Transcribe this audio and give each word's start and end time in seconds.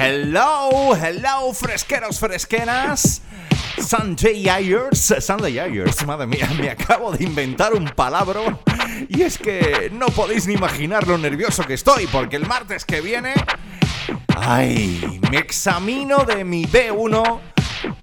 Hello, 0.00 0.94
hello, 0.94 1.52
fresqueros, 1.52 2.20
fresqueras. 2.20 3.20
Sunday 3.84 4.48
Ayers, 4.48 5.12
Sunday 5.18 5.58
Ayers, 5.58 6.06
madre 6.06 6.28
mía, 6.28 6.48
me 6.56 6.70
acabo 6.70 7.10
de 7.10 7.24
inventar 7.24 7.74
un 7.74 7.84
palabra 7.84 8.60
y 9.08 9.22
es 9.22 9.38
que 9.38 9.90
no 9.92 10.06
podéis 10.06 10.46
ni 10.46 10.54
imaginar 10.54 11.08
lo 11.08 11.18
nervioso 11.18 11.64
que 11.64 11.74
estoy 11.74 12.06
porque 12.06 12.36
el 12.36 12.46
martes 12.46 12.84
que 12.84 13.00
viene, 13.00 13.34
ay, 14.36 15.20
me 15.32 15.38
examino 15.38 16.18
de 16.18 16.44
mi 16.44 16.64
B1 16.64 17.40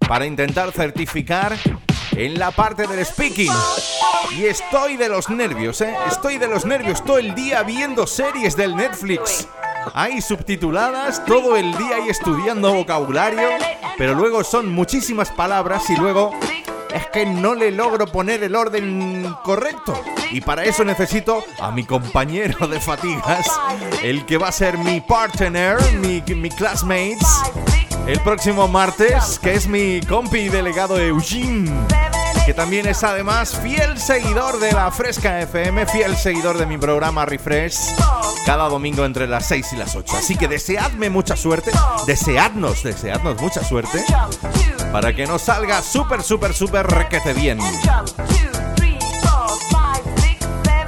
para 0.06 0.26
intentar 0.26 0.74
certificar 0.74 1.56
en 2.12 2.38
la 2.38 2.52
parte 2.52 2.88
del 2.88 3.06
speaking. 3.06 3.54
Y 4.38 4.48
estoy 4.48 4.98
de 4.98 5.08
los 5.08 5.30
nervios, 5.30 5.80
¿eh? 5.80 5.96
Estoy 6.10 6.40
de 6.40 6.48
los 6.50 6.66
nervios 6.66 7.06
todo 7.06 7.20
el 7.20 7.34
día 7.36 7.64
viendo 7.64 8.06
series 8.06 8.58
del 8.58 8.76
Netflix. 8.76 9.48
Hay 9.94 10.22
subtituladas 10.22 11.24
todo 11.26 11.56
el 11.56 11.78
día 11.78 12.00
y 12.06 12.10
estudiando 12.10 12.74
vocabulario, 12.74 13.50
pero 13.98 14.14
luego 14.16 14.44
son 14.44 14.72
muchísimas 14.72 15.32
palabras 15.32 15.90
y 15.90 15.96
luego 15.96 16.32
es 16.94 17.08
que 17.08 17.26
no 17.26 17.56
le 17.56 17.72
logro 17.72 18.08
poner 18.08 18.44
el 18.44 18.56
orden 18.56 19.34
correcto. 19.44 19.94
Y 20.32 20.42
para 20.42 20.64
eso 20.64 20.84
necesito 20.84 21.44
a 21.60 21.72
mi 21.72 21.84
compañero 21.84 22.68
de 22.68 22.80
fatigas, 22.80 23.48
el 24.02 24.26
que 24.26 24.38
va 24.38 24.48
a 24.50 24.52
ser 24.52 24.78
mi 24.78 25.02
partner, 25.02 25.78
mi, 26.00 26.50
classmates, 26.50 27.28
el 28.08 28.20
próximo 28.22 28.68
martes, 28.68 29.40
que 29.40 29.54
es 29.54 29.68
mi 29.68 30.02
compi 30.02 30.50
delegado 30.50 31.00
Eugene 31.00 31.72
que 32.46 32.54
también 32.54 32.88
es 32.88 33.04
además 33.04 33.60
fiel 33.64 33.98
seguidor 33.98 34.60
de 34.60 34.72
la 34.72 34.92
Fresca 34.92 35.42
FM, 35.42 35.88
fiel 35.88 36.16
seguidor 36.16 36.60
de 36.60 36.68
mi 36.68 36.78
programa 36.78 37.26
Refresh, 37.26 37.96
cada 38.46 38.70
domingo 38.70 39.04
entre 39.04 39.26
las 39.28 39.48
6 39.48 39.74
y 39.74 39.76
las 39.78 39.96
8. 39.96 40.16
Así 40.16 40.36
que 40.36 40.48
deseadme 40.48 41.10
mucha 41.10 41.36
suerte, 41.36 41.72
deseadnos, 42.06 42.84
deseadnos 42.84 43.42
mucha 43.42 43.64
suerte, 43.64 44.06
para 44.92 45.16
que 45.16 45.26
nos 45.26 45.42
salga 45.42 45.82
súper, 45.82 46.22
súper, 46.22 46.54
súper 46.54 46.86
requete 46.86 47.34
bien. 47.34 47.58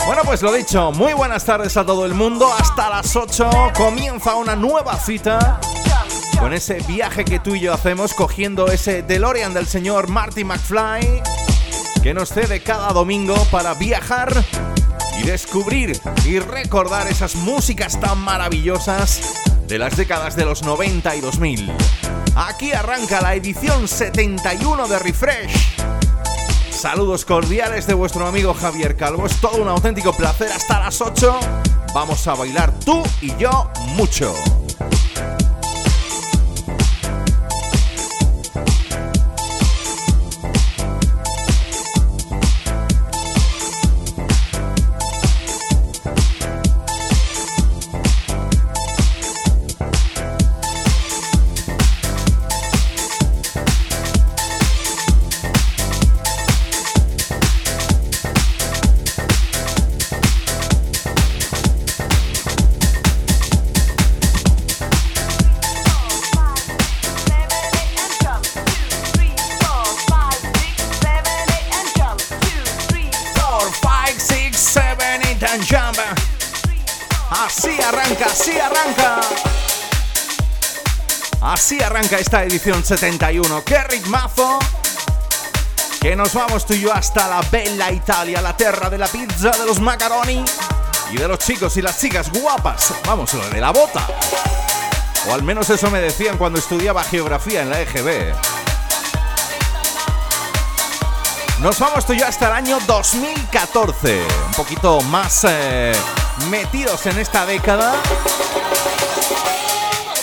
Bueno, 0.05 0.21
pues 0.25 0.43
lo 0.43 0.53
dicho, 0.53 0.91
muy 0.91 1.13
buenas 1.13 1.43
tardes 1.43 1.75
a 1.75 1.85
todo 1.85 2.05
el 2.05 2.13
mundo. 2.13 2.47
Hasta 2.59 2.89
las 2.89 3.15
8 3.15 3.49
comienza 3.75 4.35
una 4.35 4.55
nueva 4.55 4.95
cita 4.99 5.59
con 6.39 6.53
ese 6.53 6.75
viaje 6.87 7.25
que 7.25 7.39
tú 7.39 7.55
y 7.55 7.61
yo 7.61 7.73
hacemos 7.73 8.13
cogiendo 8.13 8.67
ese 8.67 9.01
DeLorean 9.01 9.55
del 9.55 9.65
señor 9.65 10.07
Marty 10.07 10.43
McFly 10.43 11.23
que 12.07 12.13
nos 12.13 12.29
cede 12.29 12.61
cada 12.61 12.93
domingo 12.93 13.35
para 13.51 13.73
viajar 13.73 14.31
y 15.19 15.23
descubrir 15.23 15.99
y 16.25 16.39
recordar 16.39 17.05
esas 17.07 17.35
músicas 17.35 17.99
tan 17.99 18.17
maravillosas 18.19 19.43
de 19.67 19.77
las 19.77 19.97
décadas 19.97 20.37
de 20.37 20.45
los 20.45 20.63
90 20.63 21.17
y 21.17 21.19
2000. 21.19 21.69
Aquí 22.33 22.71
arranca 22.71 23.19
la 23.19 23.35
edición 23.35 23.89
71 23.89 24.87
de 24.87 24.99
Refresh. 24.99 25.75
Saludos 26.69 27.25
cordiales 27.25 27.87
de 27.87 27.93
vuestro 27.93 28.25
amigo 28.25 28.53
Javier 28.53 28.95
Calvo. 28.95 29.25
Es 29.25 29.41
todo 29.41 29.61
un 29.61 29.67
auténtico 29.67 30.13
placer 30.13 30.49
hasta 30.49 30.79
las 30.79 31.01
8. 31.01 31.37
Vamos 31.93 32.25
a 32.25 32.35
bailar 32.35 32.71
tú 32.85 33.03
y 33.19 33.35
yo 33.35 33.69
mucho. 33.97 34.33
Esta 82.15 82.43
edición 82.43 82.85
71. 82.85 83.63
¡Qué 83.65 83.83
ritmazo! 83.83 84.59
Que 85.99 86.15
nos 86.15 86.33
vamos 86.33 86.65
tú 86.65 86.73
y 86.73 86.81
yo 86.81 86.93
hasta 86.93 87.27
la 87.27 87.41
bella 87.51 87.91
Italia, 87.91 88.41
la 88.41 88.55
tierra 88.55 88.89
de 88.89 88.97
la 88.97 89.07
pizza, 89.07 89.51
de 89.51 89.65
los 89.65 89.81
macaroni 89.81 90.45
y 91.11 91.17
de 91.17 91.27
los 91.27 91.39
chicos 91.39 91.75
y 91.75 91.81
las 91.81 91.99
chicas 91.99 92.31
guapas. 92.31 92.93
Vamos, 93.05 93.33
lo 93.33 93.49
de 93.49 93.59
la 93.59 93.71
bota. 93.71 94.07
O 95.27 95.33
al 95.33 95.43
menos 95.43 95.69
eso 95.69 95.91
me 95.91 95.99
decían 95.99 96.37
cuando 96.37 96.59
estudiaba 96.59 97.03
geografía 97.03 97.61
en 97.61 97.69
la 97.69 97.81
EGB. 97.81 98.33
Nos 101.59 101.77
vamos 101.79 102.05
tú 102.05 102.13
y 102.13 102.19
yo 102.19 102.27
hasta 102.27 102.47
el 102.47 102.53
año 102.53 102.79
2014. 102.87 104.21
Un 104.47 104.53
poquito 104.53 105.01
más 105.01 105.45
eh, 105.49 105.93
metidos 106.49 107.05
en 107.05 107.19
esta 107.19 107.45
década 107.45 107.95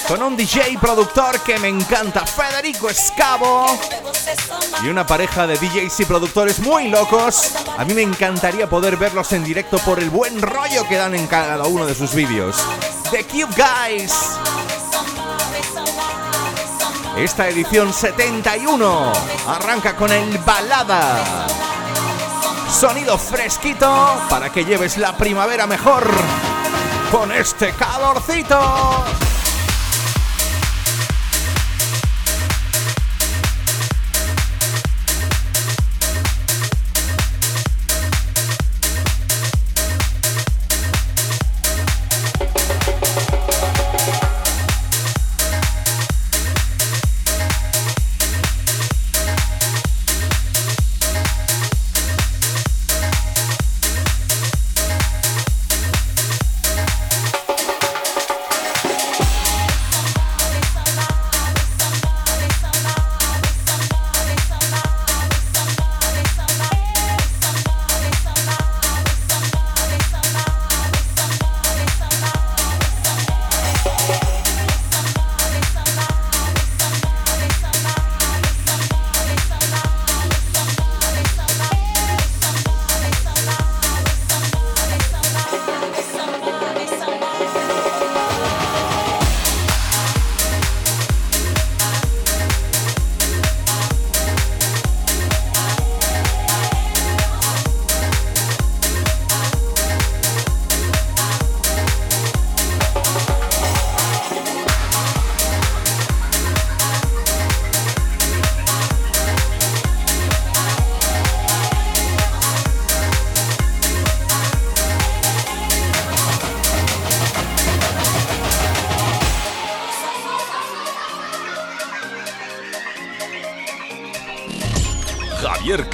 con 0.08 0.22
un 0.22 0.36
DJ 0.36 0.78
productor 0.80 1.40
que 1.40 1.58
me 1.58 1.68
encanta, 1.68 2.26
Federico 2.26 2.90
Escavo. 2.90 3.66
Y 4.82 4.88
una 4.88 5.06
pareja 5.06 5.46
de 5.46 5.56
DJs 5.56 6.00
y 6.00 6.04
productores 6.04 6.58
muy 6.58 6.88
locos. 6.88 7.52
A 7.78 7.84
mí 7.84 7.94
me 7.94 8.02
encantaría 8.02 8.68
poder 8.68 8.96
verlos 8.96 9.32
en 9.32 9.44
directo 9.44 9.78
por 9.78 9.98
el 10.00 10.10
buen 10.10 10.40
rollo 10.42 10.86
que 10.88 10.96
dan 10.96 11.14
en 11.14 11.26
cada 11.26 11.62
uno 11.64 11.86
de 11.86 11.94
sus 11.94 12.14
vídeos. 12.14 12.56
The 13.10 13.24
Cube 13.24 13.54
Guys. 13.56 14.12
Esta 17.16 17.48
edición 17.48 17.92
71 17.92 19.12
arranca 19.46 19.96
con 19.96 20.10
el 20.10 20.38
balada. 20.38 21.46
Sonido 22.70 23.16
fresquito 23.16 24.20
para 24.28 24.50
que 24.50 24.64
lleves 24.64 24.98
la 24.98 25.16
primavera 25.16 25.66
mejor. 25.66 26.10
con 27.10 27.30
este 27.30 27.70
calorcito. 27.72 29.23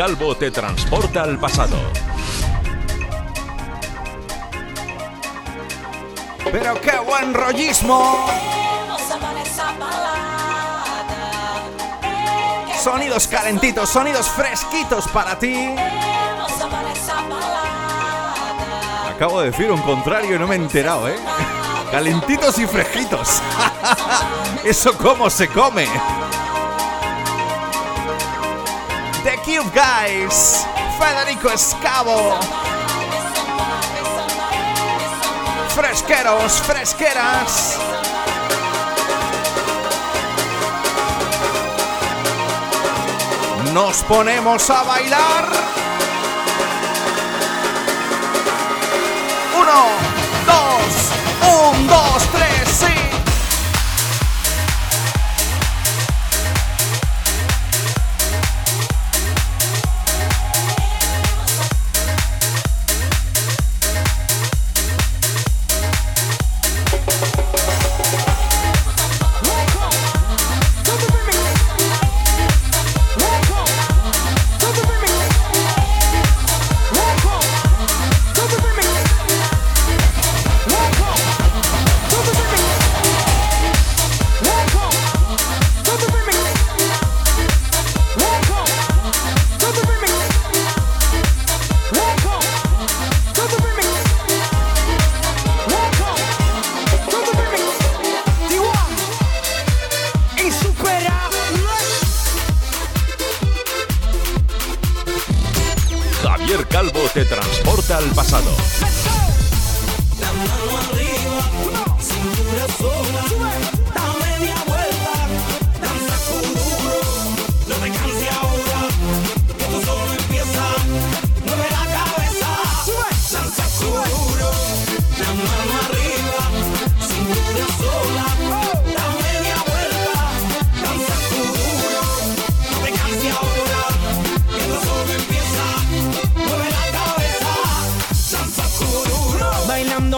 Calvo 0.00 0.34
te 0.34 0.50
transporta 0.50 1.24
al 1.24 1.38
pasado. 1.38 1.76
Pero 6.50 6.80
qué 6.80 6.98
buen 7.00 7.34
rollismo. 7.34 8.26
Sonidos 12.82 13.28
calentitos, 13.28 13.90
sonidos 13.90 14.26
fresquitos 14.28 15.06
para 15.08 15.38
ti. 15.38 15.74
Acabo 19.14 19.42
de 19.42 19.50
decir 19.50 19.70
un 19.70 19.82
contrario 19.82 20.36
y 20.36 20.38
no 20.38 20.46
me 20.48 20.54
he 20.54 20.58
enterado, 20.58 21.10
¿eh? 21.10 21.16
Calentitos 21.90 22.58
y 22.58 22.66
fresquitos. 22.66 23.42
¿Eso 24.64 24.96
cómo 24.96 25.28
se 25.28 25.46
come? 25.46 25.86
Cube 29.50 29.72
Guys, 29.74 30.64
Federico 30.96 31.50
Escavo. 31.50 32.38
Fresqueros, 35.74 36.62
fresqueras. 36.62 37.80
Nos 43.72 44.04
ponemos 44.04 44.70
a 44.70 44.82
bailar. 44.84 45.48
Uno, 49.58 50.09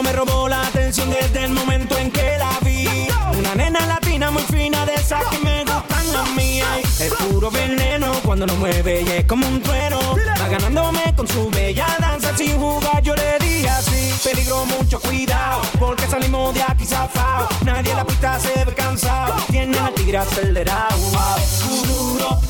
me 0.03 0.13
robó 0.13 0.49
la 0.49 0.63
atención 0.63 1.11
desde 1.11 1.45
el 1.45 1.53
momento 1.53 1.97
en 1.97 2.11
que 2.11 2.37
la 2.39 2.59
vi. 2.63 3.09
Una 3.39 3.55
nena 3.55 3.85
latina 3.87 4.31
muy 4.31 4.43
fina 4.43 4.85
de 4.87 4.95
esa 4.95 5.21
que 5.31 5.39
me 5.39 5.65
gustan 5.65 6.17
a 6.17 6.25
mí. 6.37 6.61
Es 7.01 7.13
puro 7.15 7.51
veneno 7.51 8.13
cuando 8.25 8.47
lo 8.47 8.55
mueve 8.57 9.03
y 9.03 9.09
es 9.09 9.25
como 9.25 9.47
un 9.47 9.63
trueno. 9.63 9.99
Va 10.41 10.49
ganándome 10.49 11.15
con 11.17 11.27
su 11.29 11.51
bella 11.51 11.87
danza 12.01 12.37
sin 12.37 12.59
jugar, 12.59 13.03
yo 13.03 13.15
le 13.15 13.39
di 13.39 13.67
así. 13.67 14.13
Peligro, 14.25 14.65
mucho 14.67 15.01
cuidado, 15.01 15.63
porque 15.79 16.07
salimos 16.07 16.55
de 16.55 16.63
aquí 16.63 16.85
zafado. 16.85 17.49
Nadie 17.65 17.91
en 17.91 17.97
la 17.97 18.05
pista 18.05 18.39
se 18.41 18.65
ve 18.65 18.75
cansado, 18.75 19.35
tiene 19.51 19.77
la 19.77 19.91
tigre 19.93 20.19
acelerado. 20.19 20.97
Wow. 20.99 21.53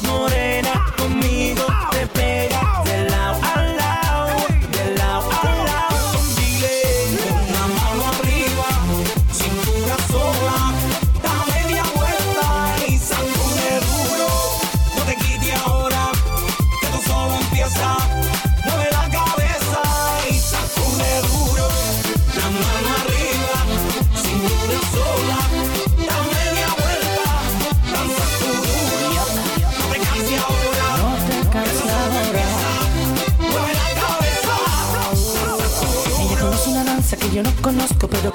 Morena, 0.06 0.92
conmigo 0.96 1.64
te 1.90 2.06
pega 2.06 2.82
del 2.84 3.10
lado 3.10 3.40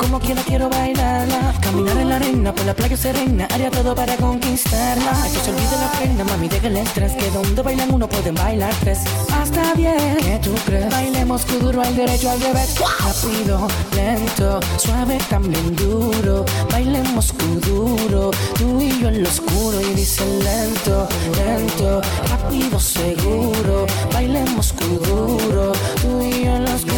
como 0.07 0.19
quiera 0.21 0.41
quiero 0.43 0.69
bailarla. 0.69 1.53
Caminar 1.61 1.97
en 1.97 2.09
la 2.09 2.15
arena, 2.15 2.53
por 2.53 2.65
la 2.65 2.73
playa 2.73 2.95
serena, 2.95 3.47
haría 3.51 3.69
todo 3.69 3.93
para 3.93 4.15
conquistarla. 4.15 5.11
Hay 5.23 5.31
que 5.31 5.39
se 5.39 5.51
olvide 5.51 5.77
la 5.77 5.91
pena, 5.99 6.23
mami, 6.23 6.47
deja 6.47 6.67
el 6.67 6.77
estrés. 6.77 7.11
Que 7.13 7.29
donde 7.31 7.61
bailan 7.61 7.93
uno 7.93 8.07
pueden 8.07 8.35
bailar 8.35 8.73
tres. 8.79 8.99
Hasta 9.33 9.73
bien, 9.73 10.17
¿qué 10.19 10.39
tú 10.41 10.53
crees? 10.65 10.89
Bailemos 10.89 11.45
duro 11.59 11.81
al 11.81 11.95
derecho, 11.95 12.29
al 12.29 12.39
revés. 12.39 12.75
Rápido, 12.79 13.67
lento, 13.95 14.59
suave, 14.77 15.17
también 15.29 15.75
duro. 15.75 16.45
Bailemos 16.71 17.33
duro, 17.67 18.31
tú 18.57 18.81
y 18.81 19.01
yo 19.01 19.09
en 19.09 19.23
lo 19.23 19.29
oscuro. 19.29 19.81
Y 19.81 19.93
dice 19.93 20.25
lento, 20.25 21.07
lento, 21.35 22.01
rápido, 22.29 22.79
seguro. 22.79 23.85
Bailemos 24.13 24.73
duro, 24.75 25.73
tú 26.01 26.23
y 26.23 26.45
yo 26.45 26.55
en 26.55 26.63
lo 26.63 26.75
oscuro, 26.75 26.96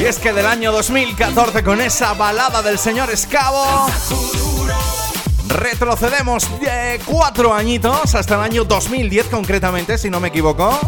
Y 0.00 0.06
es 0.06 0.18
que 0.18 0.32
del 0.32 0.46
año 0.46 0.72
2014 0.72 1.62
con 1.62 1.78
esa 1.78 2.14
balada 2.14 2.62
del 2.62 2.78
señor 2.78 3.10
Escavo 3.10 3.86
retrocedemos 5.48 6.48
de 6.58 6.98
cuatro 7.04 7.52
añitos 7.52 8.14
hasta 8.14 8.36
el 8.36 8.40
año 8.40 8.64
2010 8.64 9.26
concretamente, 9.26 9.98
si 9.98 10.08
no 10.08 10.18
me 10.18 10.28
equivoco. 10.28 10.80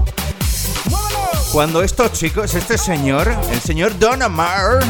Cuando 1.53 1.83
estos 1.83 2.13
chicos, 2.13 2.55
este 2.55 2.79
señor, 2.79 3.37
el 3.51 3.61
señor 3.61 3.99
Don 3.99 4.23
Omar, 4.23 4.83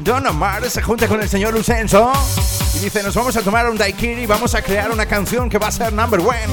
Don 0.00 0.26
Omar 0.26 0.70
se 0.70 0.80
junta 0.80 1.06
con 1.06 1.20
el 1.20 1.28
señor 1.28 1.52
Lucenso 1.52 2.12
y 2.76 2.78
dice, 2.78 3.02
nos 3.02 3.14
vamos 3.14 3.36
a 3.36 3.42
tomar 3.42 3.68
un 3.68 3.76
daiquiri 3.76 4.22
y 4.22 4.26
vamos 4.26 4.54
a 4.54 4.62
crear 4.62 4.90
una 4.90 5.04
canción 5.04 5.50
que 5.50 5.58
va 5.58 5.66
a 5.66 5.72
ser 5.72 5.92
number 5.92 6.20
one. 6.20 6.48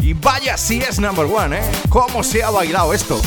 Y 0.00 0.12
vaya 0.12 0.58
si 0.58 0.82
es 0.82 0.98
number 0.98 1.24
one, 1.24 1.56
¿eh? 1.56 1.62
¿Cómo 1.88 2.22
se 2.22 2.42
ha 2.42 2.50
bailado 2.50 2.92
esto? 2.92 3.18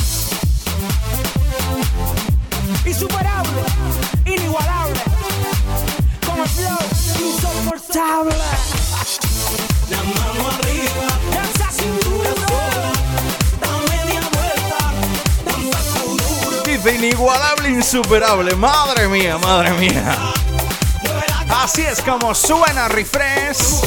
Inigualable, 16.92 17.70
insuperable. 17.70 18.56
Madre 18.56 19.08
mía, 19.08 19.38
madre 19.38 19.72
mía. 19.74 20.34
Así 21.50 21.82
es 21.82 22.02
como 22.02 22.34
suena 22.36 22.88
Refresh 22.88 23.82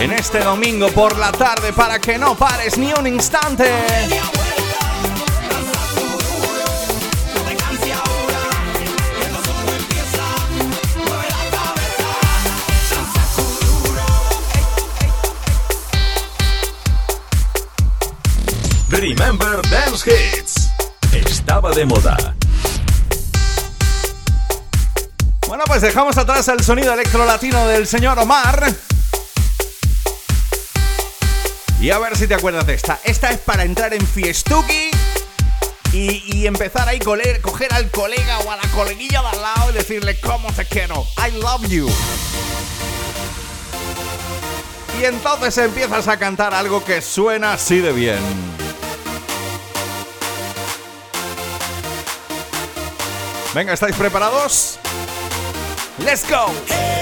en 0.00 0.12
este 0.12 0.40
domingo 0.40 0.88
por 0.88 1.16
la 1.18 1.30
tarde 1.30 1.72
para 1.72 2.00
que 2.00 2.18
no 2.18 2.34
pares 2.34 2.76
ni 2.78 2.92
un 2.92 3.06
instante. 3.06 3.70
Remember 18.88 19.62
Dance 19.70 20.04
Hits. 20.06 20.51
Estaba 21.52 21.70
de 21.74 21.84
moda. 21.84 22.34
Bueno, 25.46 25.64
pues 25.66 25.82
dejamos 25.82 26.16
atrás 26.16 26.48
el 26.48 26.64
sonido 26.64 26.94
electro 26.94 27.26
latino 27.26 27.68
del 27.68 27.86
señor 27.86 28.18
Omar. 28.18 28.72
Y 31.78 31.90
a 31.90 31.98
ver 31.98 32.16
si 32.16 32.26
te 32.26 32.32
acuerdas 32.32 32.66
de 32.66 32.72
esta. 32.72 33.00
Esta 33.04 33.32
es 33.32 33.38
para 33.40 33.64
entrar 33.64 33.92
en 33.92 34.00
Fiestuki 34.06 34.92
y, 35.92 36.46
empezar 36.46 36.88
ahí 36.88 37.00
coler, 37.00 37.42
coger 37.42 37.74
al 37.74 37.90
colega 37.90 38.38
o 38.38 38.50
a 38.50 38.56
la 38.56 38.66
coleguilla 38.74 39.20
de 39.20 39.28
al 39.28 39.42
lado 39.42 39.70
y 39.72 39.74
decirle 39.74 40.18
cómo 40.20 40.50
te 40.54 40.64
quiero. 40.64 41.06
I 41.18 41.32
love 41.32 41.68
you. 41.68 41.86
Y 44.98 45.04
entonces 45.04 45.58
empiezas 45.58 46.08
a 46.08 46.18
cantar 46.18 46.54
algo 46.54 46.82
que 46.82 47.02
suena 47.02 47.52
así 47.52 47.80
de 47.80 47.92
bien. 47.92 48.61
Venga, 53.54 53.74
¿estáis 53.74 53.94
preparados? 53.96 54.78
Let's 55.98 56.24
go. 56.28 57.01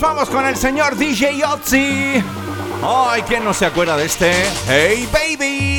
Vamos 0.00 0.28
con 0.28 0.44
el 0.44 0.56
señor 0.56 0.96
DJ 0.96 1.44
Otzi. 1.44 2.22
Ay, 2.82 3.22
¿quién 3.22 3.44
no 3.44 3.54
se 3.54 3.66
acuerda 3.66 3.96
de 3.96 4.06
este? 4.06 4.32
Hey 4.68 5.08
baby. 5.12 5.75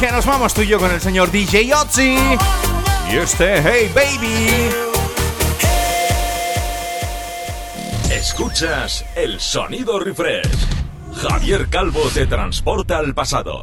Que 0.00 0.10
nos 0.10 0.24
vamos 0.24 0.54
tú 0.54 0.62
y 0.62 0.66
yo 0.66 0.78
con 0.78 0.90
el 0.90 1.00
señor 1.00 1.30
DJ 1.30 1.74
Otzi. 1.74 2.16
Y 3.12 3.16
este 3.16 3.60
Hey 3.60 3.90
Baby. 3.94 4.70
Escuchas 8.10 9.04
el 9.14 9.38
sonido 9.38 9.98
refresh. 9.98 10.48
Javier 11.16 11.68
Calvo 11.68 12.00
te 12.14 12.26
transporta 12.26 12.96
al 12.96 13.12
pasado. 13.14 13.62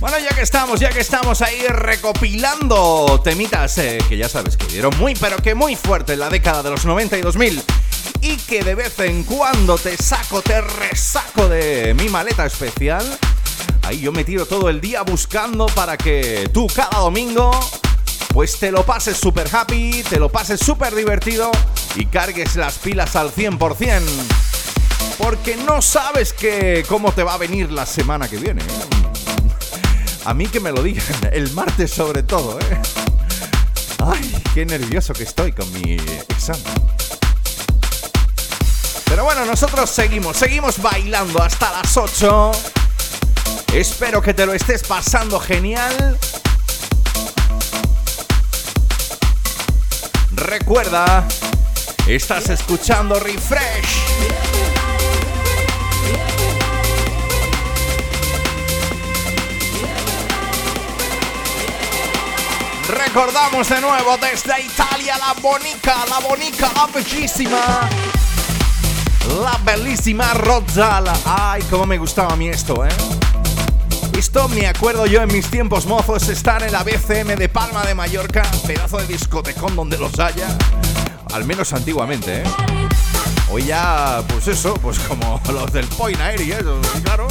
Bueno, 0.00 0.18
ya 0.18 0.34
que 0.34 0.42
estamos, 0.42 0.80
ya 0.80 0.90
que 0.90 1.00
estamos 1.00 1.40
ahí 1.40 1.62
recopilando 1.68 3.20
temitas 3.22 3.78
eh, 3.78 3.98
que 4.08 4.16
ya 4.16 4.28
sabes 4.28 4.56
que 4.56 4.66
dieron 4.66 4.94
muy, 4.98 5.14
pero 5.14 5.36
que 5.36 5.54
muy 5.54 5.76
fuerte 5.76 6.14
en 6.14 6.20
la 6.20 6.30
década 6.30 6.64
de 6.64 6.70
los 6.70 6.84
90 6.84 7.16
y 7.16 7.20
2000 7.22 7.62
y 7.83 7.83
de 8.62 8.74
vez 8.74 8.98
en 9.00 9.24
cuando 9.24 9.76
te 9.78 9.96
saco, 9.96 10.40
te 10.40 10.60
resaco 10.60 11.48
de 11.48 11.92
mi 11.94 12.08
maleta 12.08 12.46
especial. 12.46 13.04
Ahí 13.82 14.00
yo 14.00 14.12
me 14.12 14.22
tiro 14.22 14.46
todo 14.46 14.68
el 14.68 14.80
día 14.80 15.02
buscando 15.02 15.66
para 15.66 15.96
que 15.96 16.48
tú 16.52 16.68
cada 16.68 17.00
domingo 17.00 17.50
pues 18.32 18.58
te 18.58 18.70
lo 18.70 18.84
pases 18.84 19.16
súper 19.16 19.48
happy, 19.52 20.04
te 20.08 20.18
lo 20.18 20.28
pases 20.28 20.60
súper 20.60 20.94
divertido 20.94 21.50
y 21.96 22.06
cargues 22.06 22.54
las 22.56 22.78
pilas 22.78 23.16
al 23.16 23.32
100%. 23.32 24.02
Porque 25.18 25.56
no 25.56 25.82
sabes 25.82 26.32
que 26.32 26.84
cómo 26.88 27.12
te 27.12 27.22
va 27.22 27.34
a 27.34 27.38
venir 27.38 27.72
la 27.72 27.86
semana 27.86 28.28
que 28.28 28.36
viene. 28.36 28.62
A 30.24 30.34
mí 30.34 30.46
que 30.46 30.60
me 30.60 30.70
lo 30.70 30.82
digan, 30.82 31.06
el 31.32 31.50
martes 31.52 31.90
sobre 31.90 32.22
todo, 32.22 32.58
¿eh? 32.60 32.82
Ay, 33.98 34.42
qué 34.54 34.64
nervioso 34.64 35.12
que 35.12 35.24
estoy 35.24 35.52
con 35.52 35.70
mi 35.72 35.96
examen. 36.28 37.03
Bueno, 39.24 39.46
nosotros 39.46 39.88
seguimos, 39.88 40.36
seguimos 40.36 40.82
bailando 40.82 41.42
hasta 41.42 41.72
las 41.72 41.96
8. 41.96 42.52
Espero 43.72 44.20
que 44.20 44.34
te 44.34 44.44
lo 44.44 44.52
estés 44.52 44.82
pasando 44.82 45.40
genial. 45.40 46.18
Recuerda, 50.32 51.26
estás 52.06 52.50
escuchando 52.50 53.18
Refresh. 53.18 54.02
Recordamos 62.88 63.70
de 63.70 63.80
nuevo 63.80 64.18
desde 64.18 64.60
Italia 64.60 65.16
la 65.16 65.32
bonica, 65.40 66.04
la 66.10 66.18
bonica, 66.18 66.70
la 66.74 66.86
bellísima. 66.88 67.88
La 69.42 69.58
bellísima 69.64 70.34
Rozzala. 70.34 71.14
Ay, 71.24 71.62
cómo 71.70 71.86
me 71.86 71.98
gustaba 71.98 72.32
a 72.32 72.36
mí 72.36 72.48
esto, 72.48 72.84
¿eh? 72.84 72.90
Esto 74.16 74.48
me 74.48 74.66
acuerdo 74.66 75.06
yo 75.06 75.22
en 75.22 75.32
mis 75.32 75.50
tiempos 75.50 75.86
mozos 75.86 76.28
estar 76.28 76.62
en 76.62 76.72
la 76.72 76.84
BCM 76.84 77.36
de 77.36 77.48
Palma 77.48 77.84
de 77.84 77.94
Mallorca, 77.94 78.42
pedazo 78.66 78.98
de 78.98 79.06
discotecón 79.06 79.74
donde 79.74 79.98
los 79.98 80.18
haya. 80.18 80.46
Al 81.32 81.44
menos 81.44 81.72
antiguamente, 81.72 82.42
¿eh? 82.42 82.44
Hoy 83.50 83.64
ya, 83.64 84.22
pues 84.28 84.48
eso, 84.48 84.74
pues 84.74 84.98
como 85.00 85.40
los 85.52 85.72
del 85.72 85.86
Point 85.88 86.20
Air 86.20 86.40
y 86.40 86.52
eso, 86.52 86.80
claro. 87.02 87.26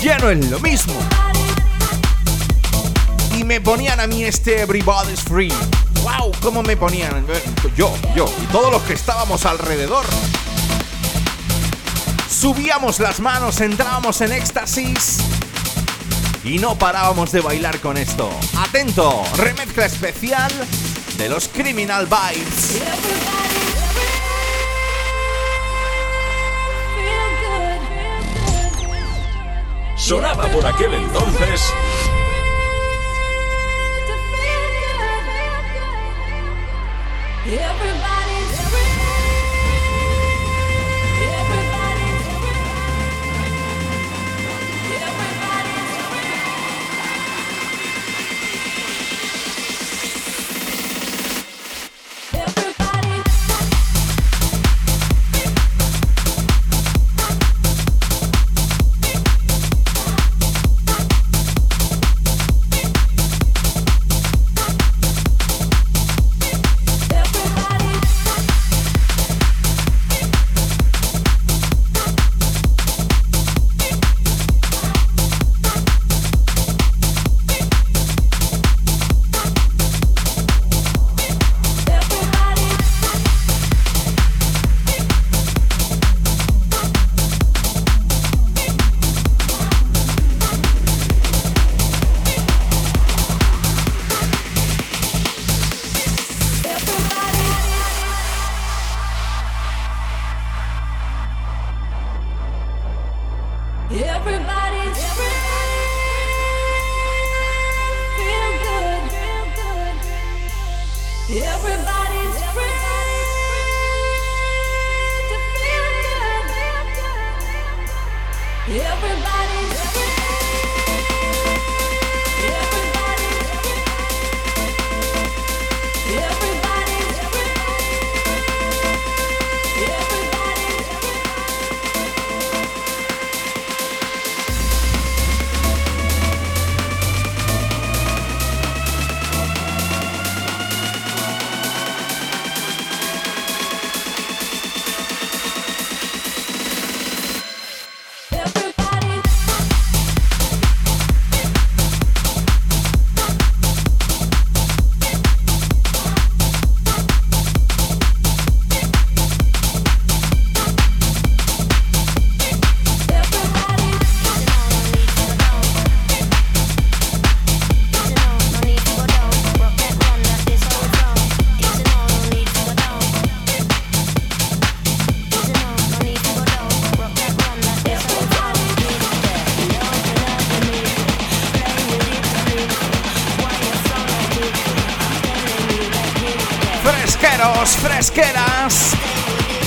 Ya 0.00 0.18
no 0.18 0.30
es 0.30 0.50
lo 0.50 0.58
mismo. 0.60 0.94
Y 3.36 3.44
me 3.44 3.60
ponían 3.60 4.00
a 4.00 4.06
mí 4.06 4.24
este 4.24 4.62
Everybody's 4.62 5.20
Free. 5.20 5.52
¡Wow! 6.02 6.32
¿Cómo 6.40 6.62
me 6.62 6.76
ponían? 6.76 7.24
Yo, 7.76 7.94
yo 8.14 8.28
y 8.42 8.46
todos 8.46 8.72
los 8.72 8.82
que 8.82 8.94
estábamos 8.94 9.46
alrededor 9.46 10.04
subíamos 12.42 12.98
las 12.98 13.20
manos, 13.20 13.60
entrábamos 13.60 14.20
en 14.20 14.32
éxtasis 14.32 15.18
y 16.42 16.58
no 16.58 16.76
parábamos 16.76 17.30
de 17.30 17.40
bailar 17.40 17.78
con 17.78 17.96
esto. 17.96 18.28
Atento, 18.58 19.22
remezcla 19.36 19.86
especial 19.86 20.50
de 21.18 21.28
los 21.28 21.46
Criminal 21.46 22.08
Bites. 22.08 22.82
Sonaba 29.96 30.48
por 30.48 30.66
aquel 30.66 30.94
entonces 30.94 31.72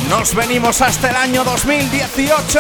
Nos 0.10 0.36
venimos 0.36 0.80
hasta 0.82 1.10
el 1.10 1.16
año 1.16 1.44
2018. 1.44 2.60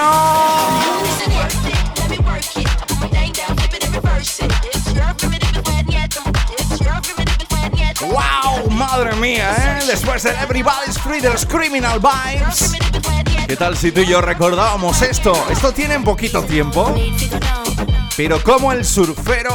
¡Wow! 8.01 8.69
Madre 8.71 9.15
mía, 9.17 9.55
¿eh? 9.57 9.85
Después 9.85 10.23
de 10.23 10.31
Everybody's 10.31 10.97
Free 10.97 11.21
de 11.21 11.29
Criminal 11.47 11.99
Vibes. 11.99 12.73
¿Qué 13.47 13.55
tal 13.55 13.77
si 13.77 13.91
tú 13.91 14.01
y 14.01 14.07
yo 14.07 14.21
recordábamos 14.21 15.03
esto? 15.03 15.33
Esto 15.51 15.71
tiene 15.71 15.97
un 15.97 16.03
poquito 16.03 16.43
tiempo. 16.43 16.95
Pero 18.17 18.41
como 18.41 18.71
el 18.71 18.83
surfero 18.83 19.53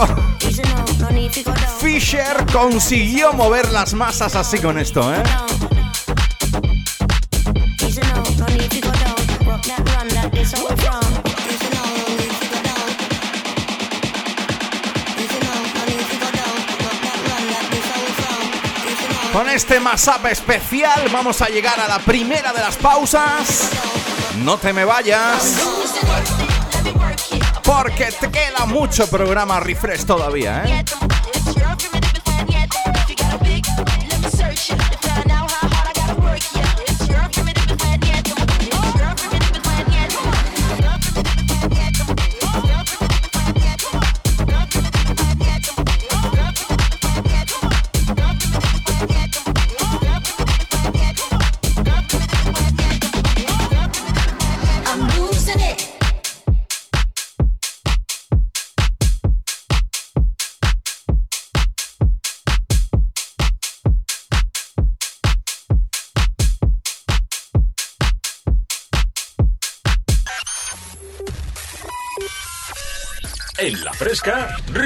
Fisher 1.81 2.47
consiguió 2.53 3.33
mover 3.33 3.71
las 3.71 3.95
masas 3.95 4.37
así 4.37 4.59
con 4.59 4.79
esto, 4.79 5.13
¿eh? 5.13 5.23
Con 19.41 19.49
este 19.49 19.81
mashup 19.81 20.27
especial 20.27 21.09
vamos 21.11 21.41
a 21.41 21.47
llegar 21.47 21.81
a 21.81 21.89
la 21.89 21.99
primera 22.01 22.53
de 22.53 22.61
las 22.61 22.77
pausas. 22.77 23.71
No 24.37 24.59
te 24.59 24.71
me 24.75 24.85
vayas. 24.85 25.57
Porque 27.65 28.13
te 28.21 28.31
queda 28.31 28.67
mucho 28.67 29.07
programa 29.09 29.59
refresh 29.59 30.05
todavía, 30.05 30.65
¿eh? 30.67 30.85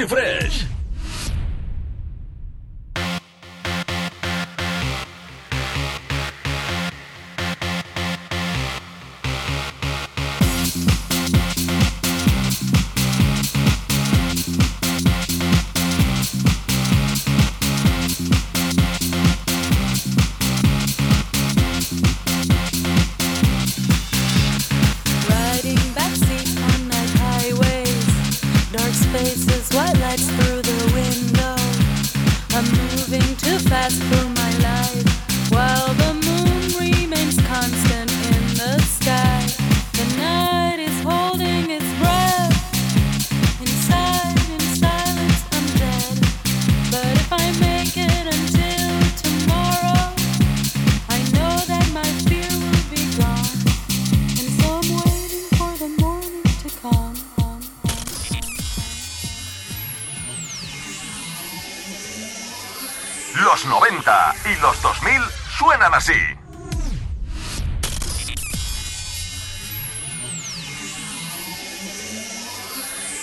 Refresh. 0.05 0.44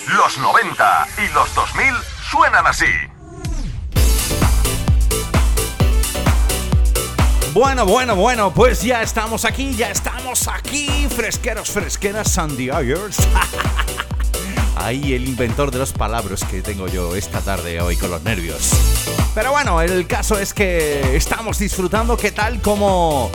Los 0.07 0.37
90 0.37 1.07
y 1.17 1.33
los 1.33 1.55
2000 1.55 1.85
suenan 2.29 2.67
así. 2.67 2.85
Bueno, 7.53 7.85
bueno, 7.85 8.15
bueno, 8.15 8.53
pues 8.53 8.81
ya 8.81 9.01
estamos 9.01 9.45
aquí, 9.45 9.73
ya 9.75 9.91
estamos 9.91 10.49
aquí, 10.49 11.07
fresqueros, 11.15 11.69
fresqueras, 11.69 12.31
Sandy 12.31 12.69
Ayers. 12.69 13.17
Ahí 14.75 15.13
el 15.13 15.29
inventor 15.29 15.71
de 15.71 15.77
los 15.77 15.93
palabras 15.93 16.43
que 16.43 16.61
tengo 16.61 16.87
yo 16.87 17.15
esta 17.15 17.39
tarde 17.39 17.79
hoy 17.79 17.95
con 17.95 18.11
los 18.11 18.21
nervios. 18.23 18.71
Pero 19.33 19.51
bueno, 19.51 19.81
el 19.81 20.05
caso 20.07 20.37
es 20.37 20.53
que 20.53 21.15
estamos 21.15 21.59
disfrutando. 21.59 22.17
¿Qué 22.17 22.31
tal 22.31 22.59
como 22.61 23.31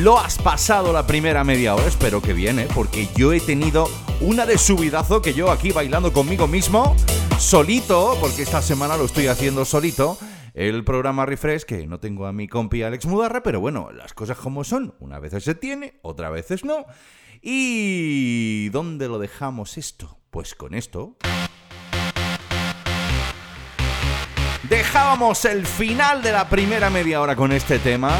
lo 0.00 0.18
has 0.18 0.38
pasado 0.38 0.94
la 0.94 1.06
primera 1.06 1.44
media 1.44 1.74
hora? 1.74 1.86
Espero 1.86 2.22
que 2.22 2.32
bien, 2.32 2.58
¿eh? 2.60 2.68
porque 2.74 3.08
yo 3.16 3.34
he 3.34 3.40
tenido 3.40 3.90
una 4.20 4.46
de 4.46 4.58
subidazo 4.58 5.20
que 5.20 5.34
yo 5.34 5.50
aquí 5.50 5.72
bailando 5.72 6.12
conmigo 6.12 6.46
mismo, 6.46 6.96
solito, 7.38 8.16
porque 8.20 8.42
esta 8.42 8.62
semana 8.62 8.96
lo 8.96 9.04
estoy 9.04 9.26
haciendo 9.26 9.64
solito. 9.64 10.18
El 10.54 10.84
programa 10.84 11.26
Refresh, 11.26 11.64
que 11.64 11.86
no 11.86 12.00
tengo 12.00 12.26
a 12.26 12.32
mi 12.32 12.48
compi 12.48 12.82
Alex 12.82 13.04
Mudarra, 13.06 13.42
pero 13.42 13.60
bueno, 13.60 13.90
las 13.92 14.14
cosas 14.14 14.38
como 14.38 14.64
son. 14.64 14.94
Una 15.00 15.18
vez 15.18 15.42
se 15.42 15.54
tiene, 15.54 15.98
otra 16.02 16.30
veces 16.30 16.64
no. 16.64 16.86
¿Y 17.42 18.70
dónde 18.70 19.08
lo 19.08 19.18
dejamos 19.18 19.76
esto? 19.76 20.18
Pues 20.30 20.54
con 20.54 20.74
esto. 20.74 21.16
Dejábamos 24.68 25.44
el 25.44 25.66
final 25.66 26.22
de 26.22 26.32
la 26.32 26.48
primera 26.48 26.90
media 26.90 27.20
hora 27.20 27.36
con 27.36 27.52
este 27.52 27.78
tema. 27.78 28.18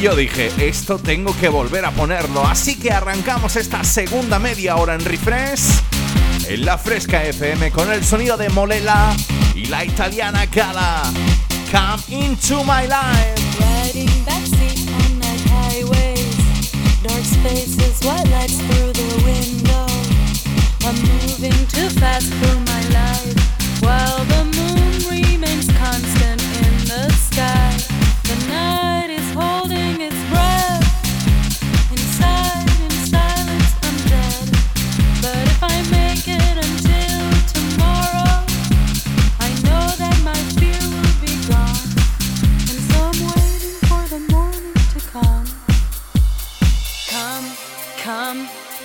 Yo 0.00 0.16
dije, 0.16 0.50
esto 0.66 0.98
tengo 0.98 1.36
que 1.38 1.50
volver 1.50 1.84
a 1.84 1.90
ponerlo. 1.90 2.42
Así 2.46 2.76
que 2.76 2.90
arrancamos 2.90 3.56
esta 3.56 3.84
segunda 3.84 4.38
media 4.38 4.76
hora 4.76 4.94
en 4.94 5.04
refresh. 5.04 5.60
En 6.48 6.64
la 6.64 6.78
fresca 6.78 7.22
FM 7.22 7.70
con 7.70 7.92
el 7.92 8.02
sonido 8.02 8.38
de 8.38 8.48
Molela 8.48 9.14
y 9.54 9.66
la 9.66 9.84
italiana 9.84 10.46
Gala. 10.46 11.02
Come 11.70 12.02
into 12.08 12.64
my 12.64 12.86
life. 12.86 13.36
Riding 13.60 14.24
backseat 14.24 14.88
on 14.88 15.18
night 15.18 15.40
highways, 15.50 16.72
dark 17.02 17.22
spaces, 17.22 18.00
white 18.02 18.26
lights 18.30 18.56
through 18.56 18.94
the 18.94 19.22
window. 19.22 19.86
I'm 20.86 20.96
moving 21.20 21.66
too 21.68 21.90
fast 22.00 22.32
through 22.32 22.60
my 22.60 22.82
life, 22.88 23.82
while 23.82 24.24
the 24.24 24.44
moon 24.56 25.20
remains 25.20 25.68
constant 25.76 26.40
in 26.40 26.84
the 26.86 27.12
sky. 27.12 27.79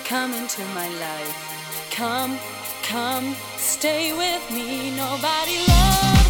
Come, 0.05 0.33
into 0.33 0.63
my 0.75 0.87
life. 0.87 1.89
Come, 1.91 2.37
come, 2.83 3.35
stay 3.57 4.13
with 4.13 4.51
me. 4.51 4.95
Nobody 4.95 5.57
loves 5.67 6.24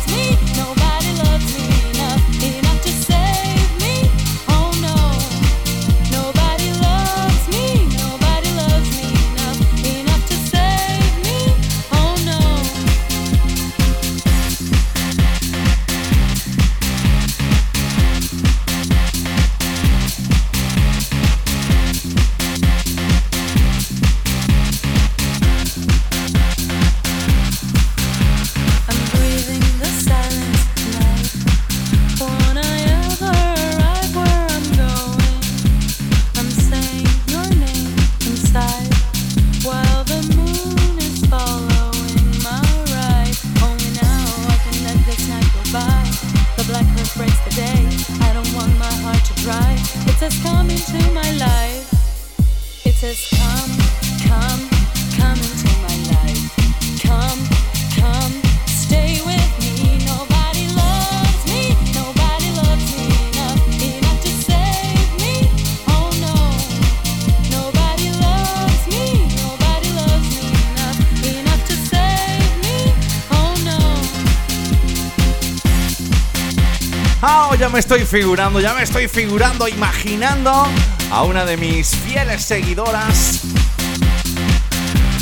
ya 77.58 77.70
me 77.70 77.80
estoy 77.80 78.02
figurando, 78.02 78.60
ya 78.60 78.74
me 78.74 78.84
estoy 78.84 79.08
figurando, 79.08 79.68
imaginando 79.68 80.68
a 81.12 81.24
una 81.24 81.46
de 81.46 81.56
mis 81.56 81.96
fieles 81.96 82.44
seguidoras 82.44 83.42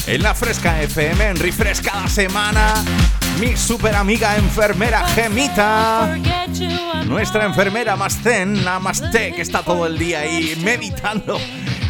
en 0.07 0.23
la 0.23 0.33
Fresca 0.33 0.81
FM, 0.81 1.27
en 1.27 1.35
Refresh 1.37 1.81
cada 1.81 2.07
semana, 2.07 2.73
mi 3.39 3.55
super 3.55 3.95
amiga 3.95 4.35
enfermera 4.37 5.05
Gemita. 5.09 6.17
Nuestra 7.05 7.45
enfermera 7.45 7.95
más 7.95 8.19
zen, 8.21 8.63
Namaste, 8.63 9.33
que 9.33 9.41
está 9.41 9.61
todo 9.61 9.85
el 9.85 9.97
día 9.97 10.21
ahí 10.21 10.59
meditando. 10.63 11.39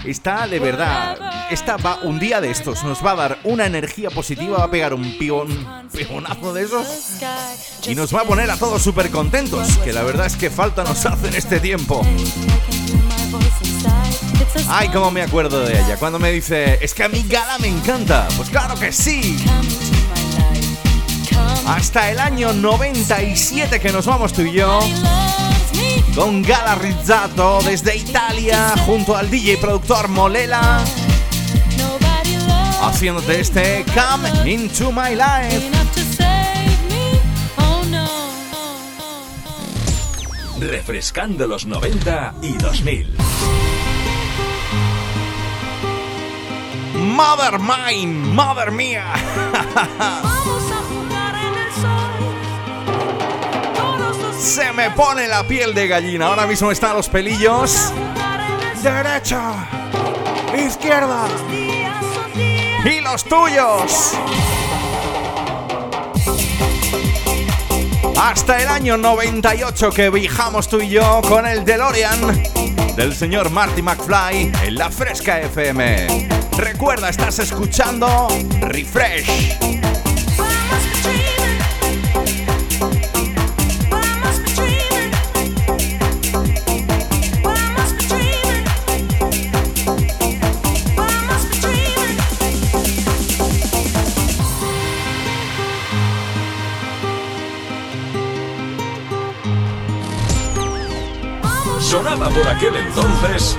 Está 0.06 0.48
de 0.48 0.60
verdad, 0.60 1.18
esta 1.50 1.78
va 1.78 2.00
un 2.04 2.20
día 2.20 2.42
de 2.42 2.52
estos, 2.52 2.84
nos 2.84 3.04
va 3.06 3.12
a 3.12 3.16
dar 3.16 3.40
una 3.46 3.66
energía 3.66 4.10
positiva, 4.10 4.58
va 4.58 4.66
a 4.66 4.72
pegar 4.72 4.94
un 4.94 5.18
pion, 5.18 5.48
pionazo 5.94 6.54
de 6.54 6.64
esos 6.64 6.86
y 7.88 7.96
nos 7.96 8.14
va 8.14 8.22
a 8.22 8.24
poner 8.26 8.52
a 8.52 8.58
todos 8.58 8.82
súper 8.82 9.10
contentos, 9.10 9.78
que 9.78 9.94
la 9.94 10.04
verdad 10.04 10.26
es 10.26 10.36
que 10.36 10.50
falta 10.50 10.84
nos 10.84 11.06
hace 11.06 11.30
en 11.30 11.36
este 11.36 11.62
tiempo. 11.62 12.06
Ay, 14.68 14.90
cómo 14.90 15.10
me 15.10 15.22
acuerdo 15.22 15.62
de 15.66 15.80
ella, 15.80 15.98
cuando 15.98 16.20
me 16.20 16.32
dice, 16.32 16.80
es 16.82 16.94
que 16.94 17.04
a 17.04 17.10
mí 17.10 17.26
Gala 17.28 17.58
me 17.60 17.68
encanta. 17.68 18.28
Pues 18.36 18.50
claro 18.50 18.76
que 18.76 18.92
sí. 18.92 19.38
Hasta 21.66 22.12
el 22.12 22.20
año 22.20 22.52
97 22.52 23.80
que 23.80 23.92
nos 23.94 24.06
vamos 24.06 24.34
tú 24.34 24.42
y 24.42 24.52
yo, 24.52 24.80
con 26.16 26.42
Gala 26.42 26.76
Rizzato 26.76 27.60
desde 27.64 27.96
Italia, 27.96 28.76
junto 28.86 29.16
al 29.16 29.30
DJ 29.30 29.58
productor 29.58 30.08
Molela, 30.08 30.84
haciéndote 32.82 33.40
este 33.40 33.86
Come 33.94 34.52
Into 34.52 34.92
My 34.92 35.16
Life. 35.16 35.72
Refrescando 40.60 41.48
los 41.48 41.66
90 41.66 42.36
y 42.42 42.54
2000. 42.54 43.16
Mother 46.96 47.60
Mine, 47.60 48.34
Mother 48.34 48.72
Mía. 48.72 49.06
Se 54.44 54.74
me 54.74 54.92
pone 54.92 55.30
la 55.30 55.48
piel 55.48 55.74
de 55.74 55.88
gallina. 55.88 56.28
Ahora 56.28 56.46
mismo 56.46 56.70
están 56.70 56.98
los 56.98 57.08
pelillos. 57.08 57.94
Derecha, 58.84 59.54
izquierda 60.54 61.28
y 62.84 63.00
los 63.00 63.24
tuyos. 63.24 64.12
Hasta 68.22 68.62
el 68.62 68.68
año 68.68 68.98
98 68.98 69.92
que 69.92 70.10
viajamos 70.10 70.68
tú 70.68 70.82
y 70.82 70.90
yo 70.90 71.22
con 71.30 71.48
el 71.48 71.64
DeLorean 71.64 72.44
del 72.98 73.16
señor 73.16 73.50
Marty 73.50 73.82
McFly 73.82 74.52
en 74.66 74.76
la 74.76 74.92
Fresca 74.92 75.40
FM. 75.40 76.28
Recuerda, 76.58 77.08
estás 77.08 77.40
escuchando 77.40 78.28
Refresh. 78.60 79.83
Por 102.34 102.48
aquel 102.48 102.76
entonces 102.76 103.58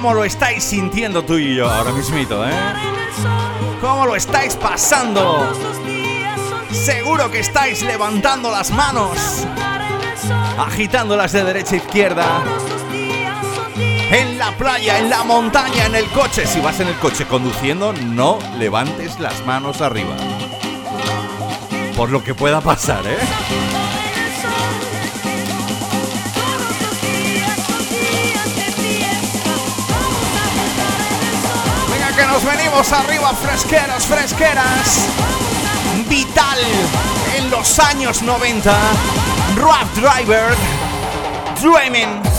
cómo 0.00 0.14
lo 0.14 0.24
estáis 0.24 0.64
sintiendo 0.64 1.22
tú 1.22 1.36
y 1.36 1.56
yo 1.56 1.68
ahora 1.68 1.92
mismito, 1.92 2.42
¿eh? 2.48 2.52
¿Cómo 3.82 4.06
lo 4.06 4.16
estáis 4.16 4.56
pasando? 4.56 5.52
Seguro 6.72 7.30
que 7.30 7.40
estáis 7.40 7.82
levantando 7.82 8.50
las 8.50 8.70
manos, 8.70 9.46
agitándolas 10.58 11.32
de 11.32 11.44
derecha 11.44 11.74
a 11.74 11.76
izquierda. 11.76 12.42
En 14.10 14.38
la 14.38 14.56
playa, 14.56 14.98
en 15.00 15.10
la 15.10 15.22
montaña, 15.22 15.84
en 15.84 15.94
el 15.94 16.06
coche. 16.06 16.46
Si 16.46 16.60
vas 16.60 16.80
en 16.80 16.88
el 16.88 16.96
coche 16.96 17.26
conduciendo, 17.26 17.92
no 17.92 18.38
levantes 18.58 19.20
las 19.20 19.44
manos 19.44 19.82
arriba. 19.82 20.16
Por 21.94 22.08
lo 22.08 22.24
que 22.24 22.34
pueda 22.34 22.62
pasar, 22.62 23.06
¿eh? 23.06 23.18
Venimos 32.44 32.92
arriba, 32.92 33.32
fresqueros, 33.34 34.04
fresqueras. 34.04 35.08
Vital 36.08 36.58
en 37.36 37.50
los 37.50 37.78
años 37.78 38.22
90. 38.22 38.72
Rough 39.56 39.94
Driver. 39.94 40.54
Dreaming. 41.60 42.29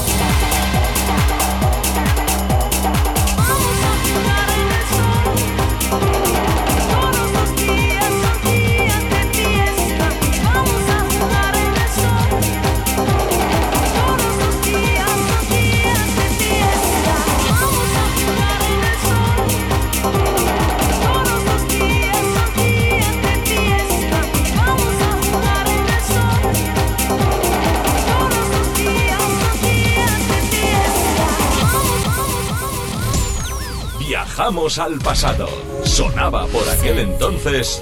Viajamos 34.52 34.80
al 34.80 35.00
pasado. 35.00 35.48
Sonaba 35.86 36.46
por 36.48 36.68
aquel 36.68 37.00
entonces 37.00 37.82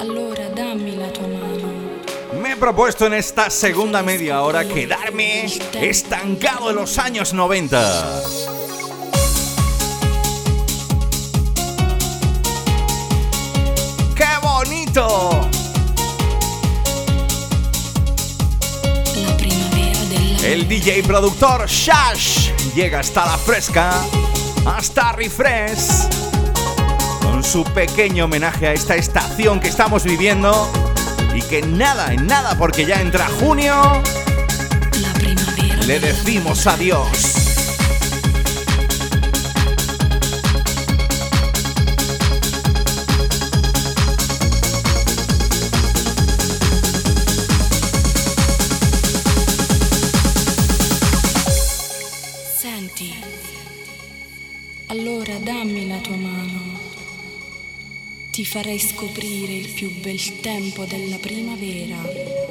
Allora 0.00 0.48
dammi 0.48 0.96
la 0.96 1.12
tua 1.12 1.28
mano. 1.28 1.68
Me 2.42 2.52
he 2.52 2.56
propuesto 2.56 3.06
en 3.06 3.14
esta 3.14 3.48
segunda 3.48 4.02
media 4.02 4.42
hora 4.42 4.64
quedarme 4.64 5.44
estancado 5.80 6.70
en 6.70 6.76
los 6.76 6.98
años 6.98 7.32
90. 7.32 8.22
¡Qué 14.16 14.24
bonito! 14.42 15.48
El 20.42 20.66
DJ 20.66 21.04
productor 21.04 21.68
Shash 21.68 22.50
llega 22.74 23.00
hasta 23.00 23.26
la 23.26 23.38
fresca, 23.38 24.02
hasta 24.66 25.12
Refresh, 25.12 26.08
con 27.22 27.42
su 27.42 27.64
pequeño 27.64 28.24
homenaje 28.26 28.68
a 28.68 28.72
esta 28.72 28.96
estación 28.96 29.60
que 29.60 29.68
estamos 29.68 30.04
viviendo 30.04 30.70
y 31.34 31.42
que 31.42 31.62
nada, 31.62 32.12
en 32.12 32.26
nada, 32.26 32.56
porque 32.56 32.84
ya 32.84 33.00
entra 33.00 33.28
junio, 33.40 34.02
le 35.86 36.00
decimos 36.00 36.66
adiós. 36.66 37.29
Ti 58.40 58.46
farei 58.46 58.78
scoprire 58.78 59.52
il 59.52 59.68
più 59.68 59.90
bel 60.00 60.40
tempo 60.40 60.86
della 60.86 61.18
primavera. 61.18 62.49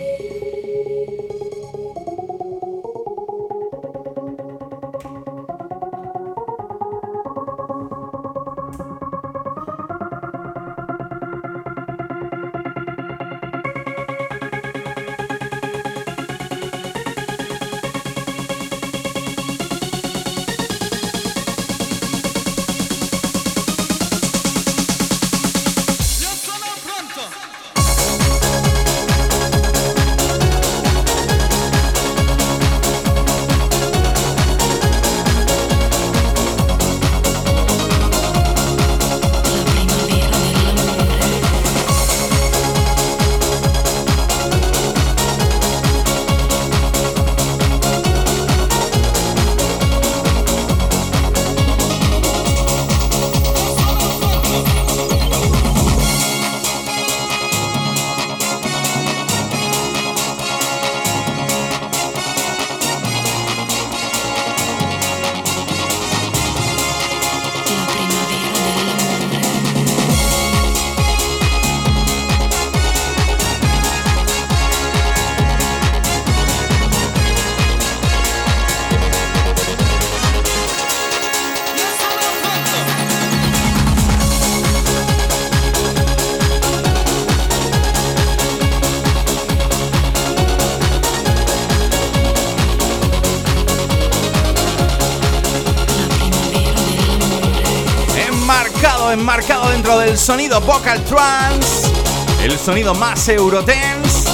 Sonido 100.29 100.61
vocal 100.61 101.03
trance, 101.05 101.91
el 102.43 102.55
sonido 102.55 102.93
más 102.93 103.27
Eurodance, 103.29 104.29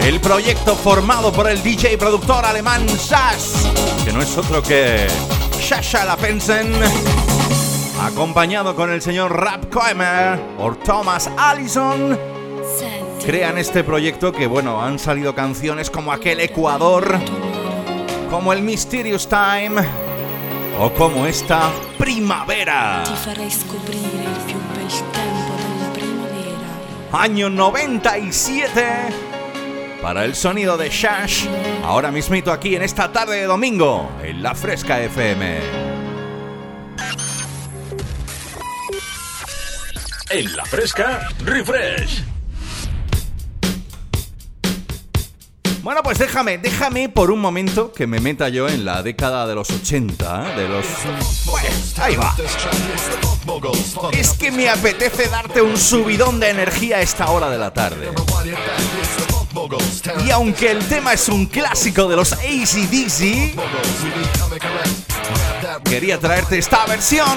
el 0.00 0.20
proyecto 0.20 0.74
formado 0.74 1.32
por 1.32 1.48
el 1.48 1.62
DJ 1.62 1.92
y 1.92 1.96
productor 1.96 2.44
alemán 2.44 2.88
Sash, 2.88 3.64
que 4.04 4.12
no 4.12 4.20
es 4.20 4.36
otro 4.36 4.60
que 4.60 5.06
Sasha 5.60 6.04
Lapensen, 6.04 6.72
acompañado 8.02 8.74
con 8.74 8.90
el 8.90 9.00
señor 9.00 9.32
Rap 9.32 9.72
Koemer 9.72 10.40
o 10.58 10.72
Thomas 10.72 11.30
Allison, 11.36 12.18
crean 13.24 13.58
este 13.58 13.84
proyecto 13.84 14.32
que, 14.32 14.48
bueno, 14.48 14.82
han 14.82 14.98
salido 14.98 15.36
canciones 15.36 15.88
como 15.88 16.10
aquel 16.10 16.40
Ecuador, 16.40 17.16
como 18.28 18.52
el 18.52 18.62
Mysterious 18.62 19.28
Time 19.28 19.80
o 20.80 20.90
como 20.90 21.26
esta 21.26 21.70
Primavera. 21.96 23.04
Año 27.12 27.50
97 27.50 28.84
para 30.02 30.24
el 30.24 30.34
sonido 30.34 30.76
de 30.76 30.88
Shash. 30.88 31.46
Ahora 31.84 32.10
mismito 32.10 32.52
aquí 32.52 32.76
en 32.76 32.82
esta 32.82 33.12
tarde 33.12 33.36
de 33.36 33.44
domingo 33.44 34.10
en 34.22 34.42
la 34.42 34.54
Fresca 34.54 35.00
FM. 35.02 35.98
en 40.30 40.56
la 40.56 40.64
fresca 40.64 41.28
Refresh. 41.44 42.22
Bueno, 45.82 46.02
pues 46.02 46.18
déjame, 46.18 46.58
déjame 46.58 47.08
por 47.08 47.30
un 47.30 47.40
momento 47.40 47.92
que 47.92 48.06
me 48.06 48.20
meta 48.20 48.48
yo 48.48 48.68
en 48.68 48.84
la 48.84 49.02
década 49.02 49.46
de 49.46 49.54
los 49.54 49.70
80, 49.70 50.52
¿eh? 50.52 50.60
de 50.60 50.68
los... 50.68 50.86
Bueno, 51.46 51.68
ahí 52.02 52.16
va. 52.16 52.34
Es 54.12 54.30
que 54.30 54.50
me 54.50 54.68
apetece 54.68 55.28
darte 55.28 55.62
un 55.62 55.76
subidón 55.76 56.40
de 56.40 56.50
energía 56.50 56.98
a 56.98 57.00
esta 57.02 57.30
hora 57.30 57.48
de 57.48 57.58
la 57.58 57.72
tarde. 57.72 58.10
Y 60.24 60.30
aunque 60.30 60.70
el 60.70 60.86
tema 60.88 61.12
es 61.12 61.28
un 61.28 61.46
clásico 61.46 62.08
de 62.08 62.16
los 62.16 62.32
ACDC, 62.32 63.54
quería 65.84 66.18
traerte 66.18 66.58
esta 66.58 66.86
versión. 66.86 67.36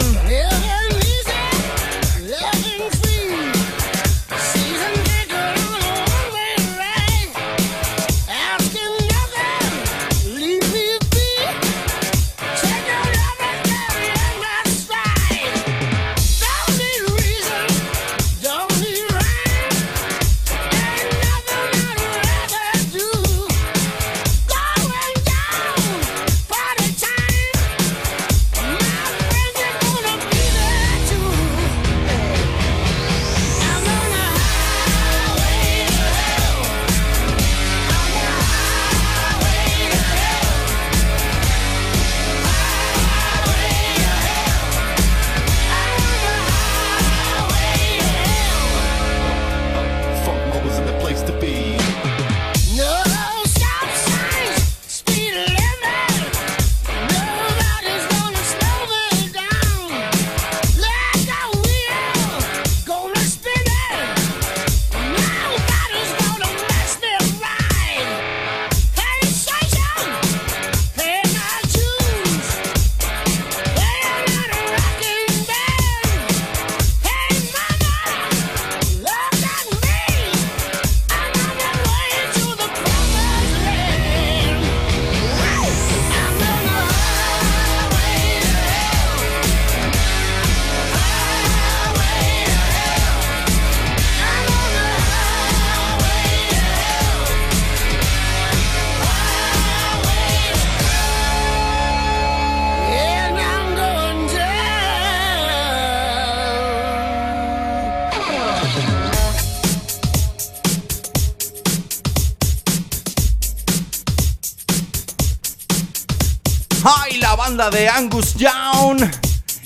Banda 117.61 117.77
de 117.77 117.89
Angus 117.89 118.33
Young 118.35 119.07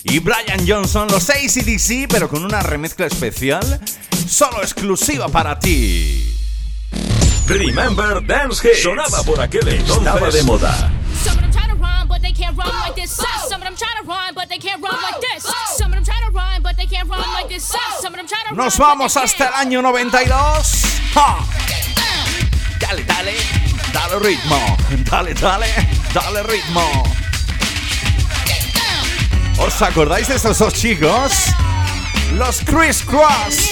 y 0.03 0.19
Brian 0.19 0.67
Johnson, 0.67 1.07
los 1.09 1.29
ACDC, 1.29 2.09
pero 2.09 2.27
con 2.27 2.43
una 2.43 2.61
remezcla 2.61 3.05
especial, 3.05 3.79
solo 4.27 4.61
exclusiva 4.61 5.29
para 5.29 5.57
ti. 5.57 6.35
Remember 7.47 8.25
Dance 8.25 8.67
Hits. 8.67 8.83
Sonaba 8.83 9.23
por 9.23 9.39
aquel 9.39 9.67
entonces. 9.67 10.07
Estaba 10.07 10.29
de 10.29 10.43
moda. 10.43 10.91
Nos 18.51 18.77
vamos 18.77 19.15
hasta 19.15 19.47
el 19.47 19.53
año 19.53 19.81
92. 19.81 20.81
¡Ja! 21.13 21.37
Dale, 22.79 23.03
dale, 23.05 23.35
dale 23.93 24.19
ritmo. 24.19 24.77
Dale, 25.09 25.33
dale, 25.33 25.67
dale 26.13 26.43
ritmo. 26.43 27.14
¿Os 29.76 29.82
acordáis 29.82 30.30
de 30.30 30.36
estos 30.36 30.57
dos 30.59 30.73
chicos? 30.73 31.47
Los 32.38 32.61
Chris 32.61 33.03
Cross. 33.03 33.71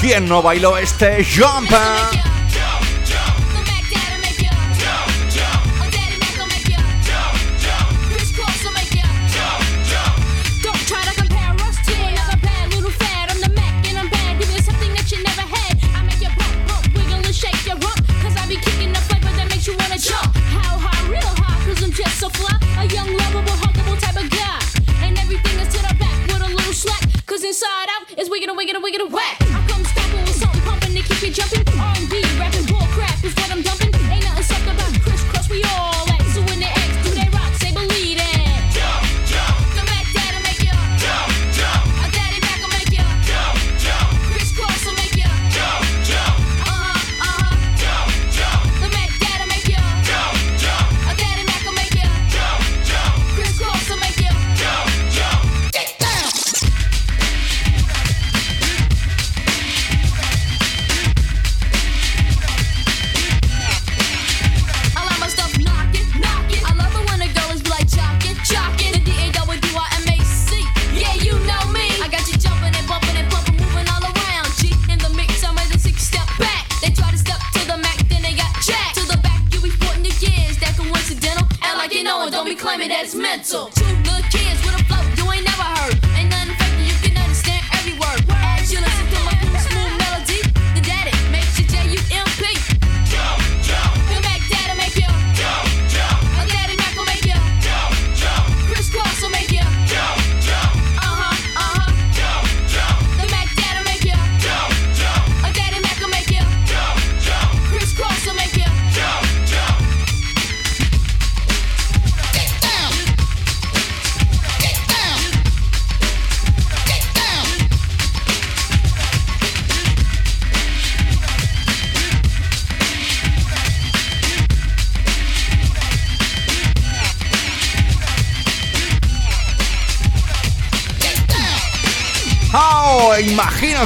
¿Quién 0.00 0.28
no 0.28 0.42
bailó 0.42 0.76
este 0.76 1.24
Jumper? 1.24 2.21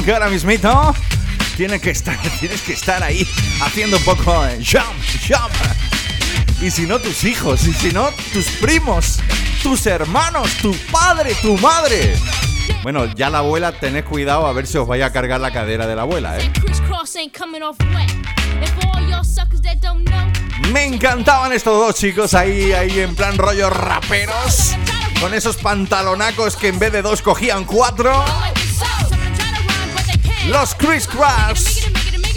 Que 0.07 0.13
ahora 0.13 0.29
mismito 0.29 0.95
tienes 1.57 1.81
que 1.81 1.89
estar, 1.89 2.17
tienes 2.39 2.61
que 2.61 2.71
estar 2.71 3.03
ahí 3.03 3.27
haciendo 3.59 3.97
un 3.97 4.03
poco 4.05 4.41
de 4.45 4.63
jump, 4.63 4.95
jump. 5.27 5.53
Y 6.61 6.71
si 6.71 6.83
no 6.83 6.97
tus 6.99 7.25
hijos, 7.25 7.67
y 7.67 7.73
si 7.73 7.91
no 7.91 8.09
tus 8.31 8.47
primos, 8.61 9.19
tus 9.61 9.85
hermanos, 9.85 10.49
tu 10.61 10.73
padre, 10.93 11.35
tu 11.41 11.57
madre. 11.57 12.15
Bueno, 12.83 13.13
ya 13.15 13.29
la 13.29 13.39
abuela, 13.39 13.73
tened 13.73 14.05
cuidado 14.05 14.47
a 14.47 14.53
ver 14.53 14.65
si 14.65 14.77
os 14.77 14.87
vaya 14.87 15.07
a 15.07 15.11
cargar 15.11 15.41
la 15.41 15.51
cadera 15.51 15.85
de 15.87 15.97
la 15.97 16.03
abuela, 16.03 16.39
¿eh? 16.39 16.53
Me 20.71 20.85
encantaban 20.85 21.51
estos 21.51 21.85
dos 21.85 21.95
chicos 21.95 22.33
ahí, 22.33 22.71
ahí 22.71 22.97
en 23.01 23.13
plan 23.13 23.37
rollo 23.37 23.69
raperos. 23.69 24.73
Con 25.19 25.33
esos 25.33 25.57
pantalonacos 25.57 26.55
que 26.55 26.69
en 26.69 26.79
vez 26.79 26.93
de 26.93 27.01
dos 27.01 27.21
cogían 27.21 27.65
cuatro. 27.65 28.23
It, 30.47 32.19
make 32.19 32.35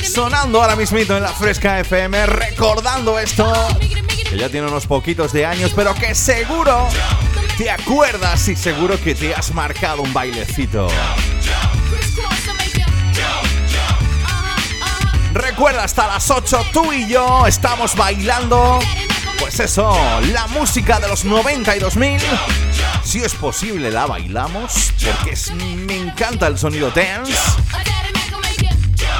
it, 0.00 0.04
Sonando 0.04 0.60
ahora 0.60 0.76
mismito 0.76 1.16
en 1.16 1.22
la 1.22 1.32
Fresca 1.32 1.80
FM, 1.80 2.26
recordando 2.26 3.18
esto. 3.18 3.50
Que 4.28 4.36
ya 4.36 4.50
tiene 4.50 4.66
unos 4.66 4.86
poquitos 4.86 5.32
de 5.32 5.46
años, 5.46 5.72
pero 5.74 5.94
que 5.94 6.14
seguro 6.14 6.86
te 7.56 7.70
acuerdas 7.70 8.46
y 8.48 8.56
seguro 8.56 9.00
que 9.02 9.14
te 9.14 9.34
has 9.34 9.54
marcado 9.54 10.02
un 10.02 10.12
bailecito. 10.12 10.88
Recuerda, 15.32 15.84
hasta 15.84 16.08
las 16.08 16.30
8 16.30 16.66
tú 16.72 16.92
y 16.92 17.08
yo 17.08 17.46
estamos 17.46 17.96
bailando. 17.96 18.80
Pues 19.38 19.60
eso, 19.60 19.96
la 20.30 20.46
música 20.48 21.00
de 21.00 21.08
los 21.08 21.24
90 21.24 21.76
y 21.76 21.80
2000. 21.80 22.20
Si 23.12 23.18
es 23.22 23.34
posible, 23.34 23.90
la 23.90 24.06
bailamos. 24.06 24.90
Porque 25.04 25.32
es- 25.32 25.50
me 25.52 25.98
encanta 25.98 26.46
el 26.46 26.56
sonido 26.56 26.90
dance. 26.90 27.30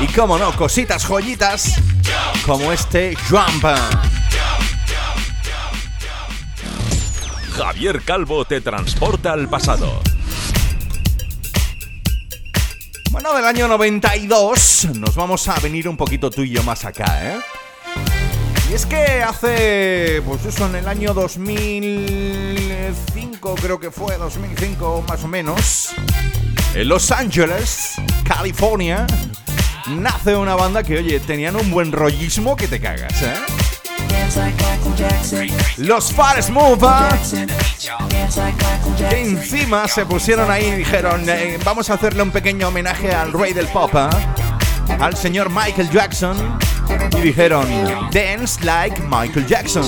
Y 0.01 0.07
como 0.14 0.38
no, 0.38 0.51
cositas 0.57 1.05
joyitas 1.05 1.74
como 2.47 2.72
este 2.72 3.14
Jumper. 3.28 3.76
Javier 7.55 8.01
Calvo 8.03 8.47
te 8.47 8.62
transporta 8.62 9.34
al 9.34 9.51
pasado. 9.51 10.01
Bueno, 13.11 13.34
del 13.34 13.45
año 13.45 13.68
92 13.68 14.88
nos 14.95 15.14
vamos 15.14 15.47
a 15.49 15.61
venir 15.61 15.86
un 15.86 15.99
poquito 15.99 16.30
tú 16.30 16.40
y 16.45 16.49
yo 16.49 16.62
más 16.62 16.86
acá, 16.86 17.34
¿eh? 17.34 17.40
Y 18.70 18.74
es 18.74 18.86
que 18.86 19.22
hace, 19.22 20.22
pues 20.24 20.47
eso, 20.47 20.64
en 20.64 20.76
el 20.76 20.88
año 20.88 21.12
2005 22.93 23.55
creo 23.55 23.80
que 23.80 23.90
fue, 23.90 24.18
2005 24.18 25.05
más 25.09 25.24
o 25.24 25.28
menos, 25.28 25.95
en 26.74 26.88
Los 26.88 27.11
Ángeles, 27.11 27.95
California, 28.22 29.07
nace 29.88 30.36
una 30.36 30.55
banda 30.55 30.82
que, 30.82 30.99
oye, 30.99 31.18
tenían 31.20 31.57
un 31.57 31.70
buen 31.70 31.90
rollismo 31.90 32.55
que 32.55 32.68
te 32.68 32.80
cagas, 32.80 33.22
¿eh? 33.22 33.34
Los 35.78 36.12
Far 36.12 36.51
Mover 36.51 37.12
que 39.09 39.22
encima 39.22 39.88
se 39.88 40.05
pusieron 40.05 40.51
ahí 40.51 40.66
y 40.66 40.72
dijeron, 40.72 41.24
eh, 41.28 41.59
vamos 41.64 41.88
a 41.88 41.95
hacerle 41.95 42.22
un 42.22 42.30
pequeño 42.30 42.68
homenaje 42.68 43.11
al 43.11 43.32
rey 43.32 43.55
del 43.55 43.68
pop, 43.68 43.95
¿eh? 43.95 44.97
al 45.01 45.16
señor 45.16 45.49
Michael 45.51 45.90
Jackson. 45.90 46.36
Y 47.16 47.20
dijeron, 47.20 47.66
dance 48.12 48.62
like 48.62 49.01
Michael 49.09 49.47
Jackson. 49.47 49.84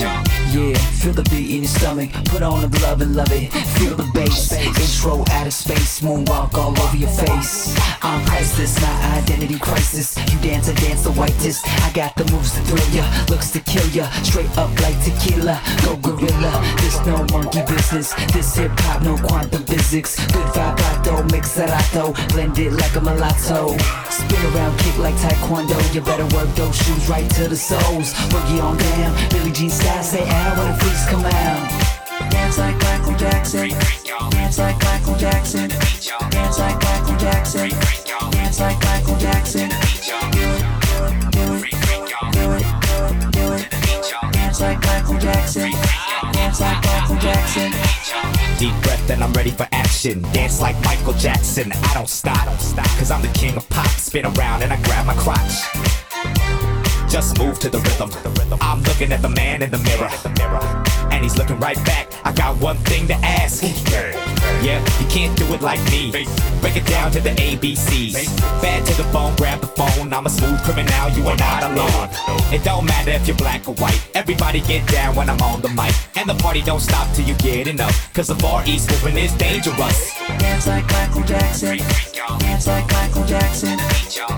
Yeah. 0.55 0.77
Feel 1.01 1.13
the 1.13 1.23
beat 1.23 1.55
in 1.55 1.63
your 1.63 1.67
stomach. 1.69 2.11
Put 2.25 2.41
on 2.41 2.61
the 2.61 2.67
glove 2.67 3.01
and 3.01 3.15
love 3.15 3.31
it. 3.31 3.51
Feel 3.77 3.95
the 3.95 4.09
bass. 4.13 4.51
Intro 4.53 5.23
out 5.31 5.47
of 5.47 5.53
space. 5.53 6.01
Moonwalk 6.01 6.53
all 6.55 6.73
over 6.79 6.97
your 6.97 7.09
face. 7.09 7.75
I'm 8.01 8.23
priceless, 8.25 8.79
my 8.81 9.17
identity 9.17 9.59
crisis. 9.59 10.17
You 10.31 10.39
dance 10.39 10.67
and 10.67 10.77
dance 10.77 11.03
the 11.03 11.11
whitest. 11.11 11.67
I 11.67 11.91
got 11.93 12.15
the 12.15 12.25
moves 12.31 12.53
to 12.53 12.61
thrill 12.61 12.89
ya, 12.89 13.05
looks 13.29 13.51
to 13.51 13.59
kill 13.59 13.87
ya. 13.89 14.09
Straight 14.23 14.49
up 14.57 14.69
like 14.81 14.97
tequila. 15.03 15.59
Go 15.83 15.97
gorilla. 15.97 16.53
This 16.81 16.97
no 17.05 17.25
monkey 17.31 17.61
business. 17.67 18.13
This 18.33 18.55
hip 18.55 18.71
hop, 18.79 19.03
no 19.03 19.17
quantum 19.17 19.63
physics. 19.65 20.15
Good 20.31 20.47
vibrato, 20.53 21.23
mixerato. 21.33 22.13
Blend 22.33 22.57
it 22.59 22.71
like 22.73 22.95
a 22.95 23.01
mulatto. 23.01 23.77
Spin 24.09 24.41
around, 24.53 24.77
kick 24.79 24.97
like 24.97 25.15
taekwondo. 25.15 25.77
You 25.93 26.01
better 26.01 26.27
work 26.35 26.49
those 26.55 26.75
shoes 26.75 27.09
right 27.09 27.29
to 27.31 27.47
the 27.47 27.57
soles. 27.57 28.13
Boogie 28.31 28.61
on 28.63 28.77
down. 28.77 29.29
Billie 29.29 29.51
Jean 29.51 29.69
style, 29.69 30.03
say 30.03 30.25
when 30.53 30.67
the 30.71 30.77
freaks 30.77 31.05
come 31.09 31.25
out. 31.25 32.31
Dance 32.31 32.57
like 32.57 32.77
Michael 32.83 33.15
Jackson. 33.17 33.69
Dance 34.29 34.57
like 34.59 34.77
Michael 34.83 35.15
Jackson. 35.15 35.69
Dance 36.29 36.59
like 36.59 36.83
Michael 36.83 37.17
Jackson. 37.17 37.69
Dance 38.31 38.59
like 38.59 38.79
Michael 38.83 39.17
Jackson. 39.17 39.69
Deep 48.59 48.73
breath 48.83 49.09
and 49.09 49.23
I'm 49.23 49.33
ready 49.33 49.51
for 49.51 49.67
action. 49.71 50.21
Dance 50.33 50.61
like 50.61 50.79
Michael 50.83 51.13
Jackson. 51.13 51.71
I 51.71 51.93
don't 51.93 52.09
stop, 52.09 52.45
cause 52.97 53.11
I'm 53.11 53.21
the 53.21 53.31
king 53.33 53.55
of 53.57 53.67
pop. 53.69 53.87
Spin 53.87 54.25
around 54.25 54.63
and 54.63 54.71
I 54.71 54.81
grab 54.83 55.05
my 55.05 55.15
crotch. 55.15 56.04
Just 57.09 57.37
move 57.39 57.59
to 57.59 57.69
the 57.69 57.79
rhythm. 57.79 58.11
I'm 58.61 58.81
looking 58.83 59.11
at 59.11 59.21
the 59.21 59.29
man 59.29 59.61
in 59.61 59.71
the 59.71 59.77
mirror. 59.79 60.09
And 61.11 61.23
he's 61.23 61.37
looking 61.37 61.59
right 61.59 61.77
back. 61.85 62.11
I 62.25 62.31
got 62.33 62.59
one 62.61 62.77
thing 62.77 63.07
to 63.07 63.13
ask. 63.13 63.63
Yeah, 64.61 64.79
you 64.99 65.07
can't 65.07 65.37
do 65.37 65.45
it 65.53 65.61
like 65.61 65.79
me. 65.91 66.11
Break 66.61 66.75
it 66.75 66.85
down 66.85 67.11
to 67.11 67.19
the 67.19 67.29
ABCs. 67.29 68.15
Bad 68.61 68.85
to 68.87 68.93
the 69.01 69.07
bone, 69.11 69.35
grab 69.35 69.61
the 69.61 69.67
phone. 69.67 70.11
I'm 70.11 70.25
a 70.25 70.29
smooth 70.29 70.59
criminal, 70.63 71.09
you 71.11 71.27
are 71.27 71.37
not 71.37 71.63
alone. 71.63 72.09
It 72.51 72.63
don't 72.63 72.85
matter 72.85 73.11
if 73.11 73.27
you're 73.27 73.37
black 73.37 73.67
or 73.67 73.75
white. 73.75 74.01
Everybody 74.15 74.61
get 74.61 74.87
down 74.87 75.15
when 75.15 75.29
I'm 75.29 75.41
on 75.41 75.61
the 75.61 75.69
mic. 75.69 75.93
And 76.15 76.27
the 76.27 76.35
party 76.35 76.61
don't 76.61 76.79
stop 76.79 77.13
till 77.15 77.25
you 77.25 77.35
get 77.35 77.67
enough. 77.67 78.11
Cause 78.13 78.27
the 78.27 78.35
Far 78.35 78.65
East 78.65 78.89
movement 78.91 79.17
is 79.17 79.33
dangerous. 79.33 80.13
Dance 80.39 80.67
like 80.67 80.89
Michael 80.91 81.23
Jackson. 81.23 81.77
Dance 82.39 82.67
like 82.67 82.91
Michael 82.91 83.25
Jackson. 83.25 83.77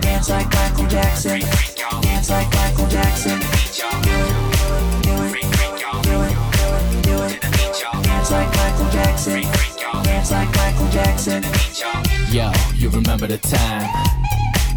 Dance 0.01 0.30
like 0.30 0.53
Michael 0.53 0.88
Jackson. 0.88 1.39
Dance 1.39 2.30
like 2.30 2.45
Michael 2.45 2.51
Jackson. 2.51 2.66
Yo, 12.32 12.52
you 12.76 12.90
remember 12.90 13.26
the 13.28 13.38
time 13.38 13.90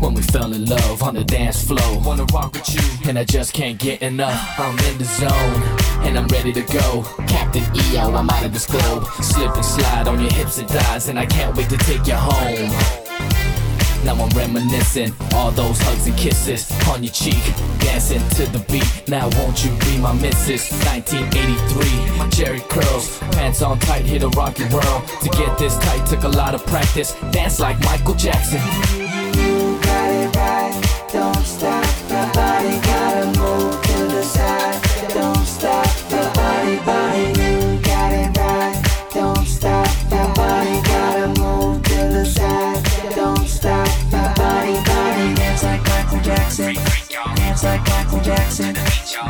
when 0.01 0.15
we 0.15 0.23
fell 0.23 0.53
in 0.53 0.65
love 0.67 1.03
on 1.03 1.15
the 1.15 1.25
dance 1.25 1.63
floor? 1.63 2.01
Wanna 2.05 2.25
rock 2.33 2.53
with 2.53 2.75
you, 2.75 3.09
and 3.09 3.19
I 3.19 3.25
just 3.25 3.53
can't 3.53 3.79
get 3.79 4.03
enough. 4.03 4.41
I'm 4.59 4.79
in 4.79 4.99
the 4.99 5.05
zone, 5.05 5.63
and 6.07 6.19
I'm 6.19 6.27
ready 6.29 6.53
to 6.53 6.63
go. 6.63 7.03
Captain 7.27 7.65
EO, 7.75 8.15
I'm 8.15 8.31
out 8.31 8.45
of 8.45 8.53
this 8.53 8.67
globe. 8.67 9.07
Slip 9.21 9.55
and 9.55 9.65
slide 9.65 10.09
on 10.09 10.21
your 10.21 10.33
hips 10.33 10.59
and 10.59 10.69
thighs, 10.69 11.09
and 11.09 11.19
I 11.19 11.27
can't 11.27 11.57
wait 11.57 11.69
to 11.71 11.77
take 11.77 12.07
you 12.07 12.15
home. 12.15 13.00
Now 14.05 14.15
I'm 14.15 14.31
reminiscing 14.31 15.15
all 15.35 15.51
those 15.51 15.79
hugs 15.81 16.07
and 16.07 16.17
kisses 16.17 16.71
on 16.89 17.03
your 17.03 17.13
cheek, 17.13 17.43
dancing 17.81 18.27
to 18.31 18.47
the 18.51 18.65
beat. 18.71 19.09
Now 19.09 19.29
won't 19.39 19.65
you 19.65 19.71
be 19.79 19.99
my 19.99 20.13
missus? 20.15 20.71
1983, 20.87 22.31
Jerry 22.31 22.61
curls, 22.69 23.19
pants 23.33 23.63
on 23.63 23.79
tight, 23.81 24.05
hit 24.05 24.23
a 24.23 24.29
rocky 24.29 24.65
whirl. 24.65 25.03
To 25.23 25.29
get 25.31 25.59
this 25.59 25.77
tight 25.79 26.07
took 26.07 26.25
a 26.25 26.29
lot 26.29 26.55
of 26.55 26.65
practice. 26.67 27.15
Dance 27.31 27.61
like 27.61 27.79
Michael 27.81 28.15
Jackson. 28.15 28.61
You 28.99 29.79
got 29.81 30.11
it 30.11 30.37
right. 30.37 31.09
Don't 31.13 31.45
stop. 31.45 31.80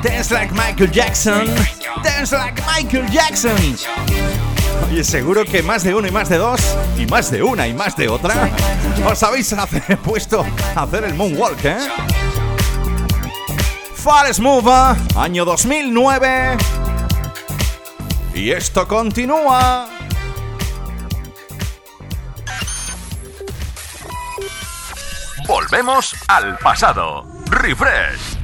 Dance 0.03 0.31
like 0.33 0.53
Michael 0.55 0.91
Jackson. 0.91 1.47
Dance 2.03 2.33
like 2.33 2.61
Michael 2.67 3.07
Jackson. 3.11 3.57
Oye, 4.89 5.05
seguro 5.05 5.45
que 5.45 5.63
más 5.63 5.83
de 5.85 5.95
uno 5.95 6.09
y 6.09 6.11
más 6.11 6.29
de 6.29 6.39
dos, 6.39 6.61
y 6.97 7.07
más 7.07 7.31
de 7.31 7.43
una 7.43 7.67
y 7.69 7.75
más 7.75 7.97
de 7.97 8.09
otra, 8.09 8.49
os 9.05 9.23
habéis 9.23 9.53
hace- 9.53 9.97
puesto 10.05 10.45
a 10.75 10.83
hacer 10.83 11.05
el 11.05 11.15
moonwalk, 11.15 11.65
¿eh? 11.65 11.79
Far 13.95 14.33
Smooth, 14.33 14.67
año 15.17 15.45
2009. 15.45 16.57
Y 18.35 18.51
esto 18.53 18.89
continúa. 18.89 19.87
Volvemos 25.47 26.15
al 26.29 26.57
pasado. 26.59 27.27
Refresh. 27.51 28.40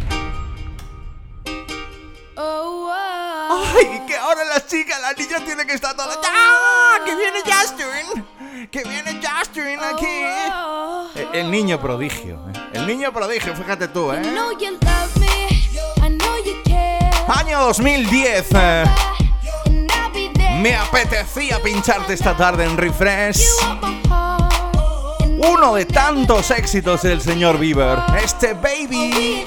¡Ay! 3.76 4.02
Que 4.06 4.16
ahora 4.16 4.44
la 4.44 4.64
chica, 4.66 4.98
la 4.98 5.12
niña 5.12 5.44
tiene 5.44 5.66
que 5.66 5.74
estar 5.74 5.94
toda. 5.94 6.14
¡Ah! 6.24 6.98
¡Que 7.04 7.14
viene 7.14 7.38
Justin! 7.44 8.68
¡Que 8.70 8.84
viene 8.84 9.20
Justin 9.22 9.78
aquí! 9.80 10.06
Eh, 11.14 11.28
El 11.32 11.50
niño 11.50 11.80
prodigio, 11.80 12.36
¿eh? 12.48 12.52
El 12.74 12.86
niño 12.86 13.12
prodigio, 13.12 13.54
fíjate 13.54 13.88
tú, 13.88 14.12
¿eh? 14.12 14.20
Año 17.28 17.60
2010. 17.60 18.46
eh. 18.54 18.84
Me 20.60 20.74
apetecía 20.74 21.62
pincharte 21.62 22.14
esta 22.14 22.36
tarde 22.36 22.64
en 22.64 22.76
Refresh. 22.76 23.44
Uno 25.38 25.74
de 25.74 25.84
tantos 25.84 26.50
éxitos 26.50 27.02
del 27.02 27.20
señor 27.20 27.58
Bieber. 27.58 27.98
Este 28.22 28.54
baby. 28.54 29.46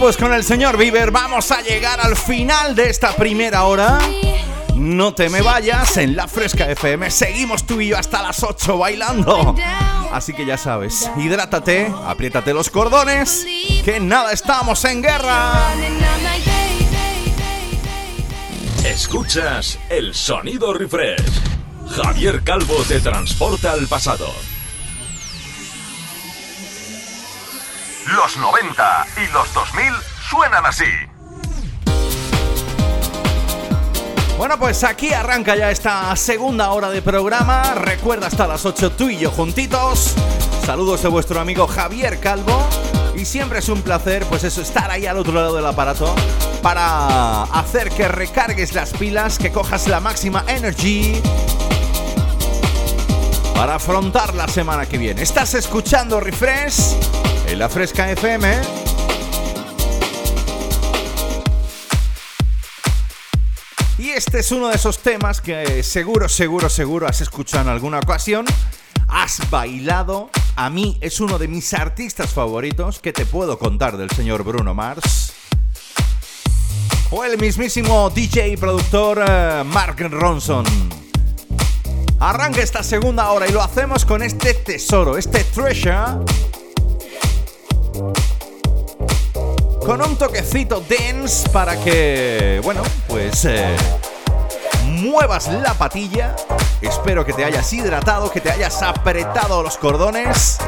Pues 0.00 0.16
con 0.16 0.32
el 0.32 0.42
señor 0.42 0.78
Bieber 0.78 1.10
vamos 1.10 1.50
a 1.50 1.60
llegar 1.60 2.00
al 2.00 2.16
final 2.16 2.74
de 2.74 2.88
esta 2.88 3.14
primera 3.16 3.64
hora. 3.64 3.98
No 4.74 5.12
te 5.12 5.28
me 5.28 5.42
vayas, 5.42 5.98
en 5.98 6.16
la 6.16 6.26
Fresca 6.26 6.70
FM 6.70 7.10
seguimos 7.10 7.66
tú 7.66 7.82
y 7.82 7.88
yo 7.88 7.98
hasta 7.98 8.22
las 8.22 8.42
8 8.42 8.78
bailando. 8.78 9.54
Así 10.10 10.32
que 10.32 10.46
ya 10.46 10.56
sabes, 10.56 11.10
hidrátate, 11.18 11.92
apriétate 12.06 12.54
los 12.54 12.70
cordones, 12.70 13.46
que 13.84 14.00
nada, 14.00 14.32
estamos 14.32 14.82
en 14.86 15.02
guerra. 15.02 15.52
Escuchas 18.84 19.78
el 19.90 20.14
sonido 20.14 20.72
refresh. 20.72 21.42
Javier 21.90 22.42
Calvo 22.42 22.76
te 22.88 23.00
transporta 23.00 23.72
al 23.72 23.86
pasado. 23.86 24.32
Los 28.16 28.36
90 28.38 29.06
y 29.18 29.32
los 29.32 29.54
2000 29.54 29.84
suenan 30.28 30.66
así. 30.66 30.84
Bueno, 34.36 34.58
pues 34.58 34.82
aquí 34.82 35.12
arranca 35.12 35.54
ya 35.54 35.70
esta 35.70 36.16
segunda 36.16 36.70
hora 36.70 36.90
de 36.90 37.02
programa. 37.02 37.74
Recuerda 37.74 38.26
hasta 38.26 38.48
las 38.48 38.64
8 38.66 38.92
tú 38.92 39.10
y 39.10 39.18
yo 39.18 39.30
juntitos. 39.30 40.16
Saludos 40.66 41.02
de 41.02 41.08
vuestro 41.08 41.40
amigo 41.40 41.68
Javier 41.68 42.18
Calvo. 42.18 42.66
Y 43.14 43.24
siempre 43.26 43.60
es 43.60 43.68
un 43.68 43.82
placer, 43.82 44.24
pues 44.26 44.42
eso, 44.42 44.60
estar 44.60 44.90
ahí 44.90 45.06
al 45.06 45.16
otro 45.16 45.34
lado 45.34 45.54
del 45.54 45.66
aparato 45.66 46.12
para 46.62 47.44
hacer 47.44 47.90
que 47.90 48.08
recargues 48.08 48.74
las 48.74 48.92
pilas, 48.92 49.38
que 49.38 49.52
cojas 49.52 49.86
la 49.86 50.00
máxima 50.00 50.44
energy 50.48 51.22
para 53.54 53.76
afrontar 53.76 54.34
la 54.34 54.48
semana 54.48 54.86
que 54.86 54.98
viene. 54.98 55.22
Estás 55.22 55.54
escuchando 55.54 56.18
Refresh 56.18 56.96
en 57.50 57.58
la 57.58 57.68
Fresca 57.68 58.10
FM. 58.10 58.60
Y 63.98 64.10
este 64.10 64.38
es 64.38 64.52
uno 64.52 64.68
de 64.68 64.76
esos 64.76 64.98
temas 64.98 65.40
que 65.40 65.82
seguro, 65.82 66.28
seguro, 66.28 66.68
seguro 66.68 67.08
has 67.08 67.20
escuchado 67.20 67.64
en 67.64 67.68
alguna 67.70 67.98
ocasión. 67.98 68.46
Has 69.08 69.50
bailado. 69.50 70.30
A 70.54 70.70
mí 70.70 70.98
es 71.00 71.20
uno 71.20 71.38
de 71.38 71.48
mis 71.48 71.74
artistas 71.74 72.30
favoritos. 72.30 73.00
que 73.00 73.12
te 73.12 73.26
puedo 73.26 73.58
contar 73.58 73.96
del 73.96 74.10
señor 74.10 74.44
Bruno 74.44 74.74
Mars? 74.74 75.32
O 77.10 77.24
el 77.24 77.36
mismísimo 77.36 78.10
DJ 78.10 78.48
y 78.48 78.56
productor 78.56 79.24
eh, 79.26 79.64
Mark 79.66 79.96
Ronson. 79.98 80.64
Arranca 82.20 82.60
esta 82.60 82.84
segunda 82.84 83.32
hora 83.32 83.48
y 83.48 83.52
lo 83.52 83.60
hacemos 83.60 84.04
con 84.04 84.22
este 84.22 84.54
tesoro, 84.54 85.18
este 85.18 85.42
treasure. 85.42 86.24
Con 89.84 90.02
un 90.02 90.16
toquecito 90.16 90.82
dance 90.88 91.48
para 91.48 91.76
que, 91.82 92.60
bueno, 92.62 92.82
pues 93.08 93.44
eh, 93.44 93.76
muevas 94.84 95.48
la 95.48 95.74
patilla. 95.74 96.36
Espero 96.80 97.24
que 97.24 97.32
te 97.32 97.44
hayas 97.44 97.72
hidratado, 97.72 98.30
que 98.30 98.40
te 98.40 98.50
hayas 98.50 98.82
apretado 98.82 99.62
los 99.62 99.76
cordones. 99.76 100.58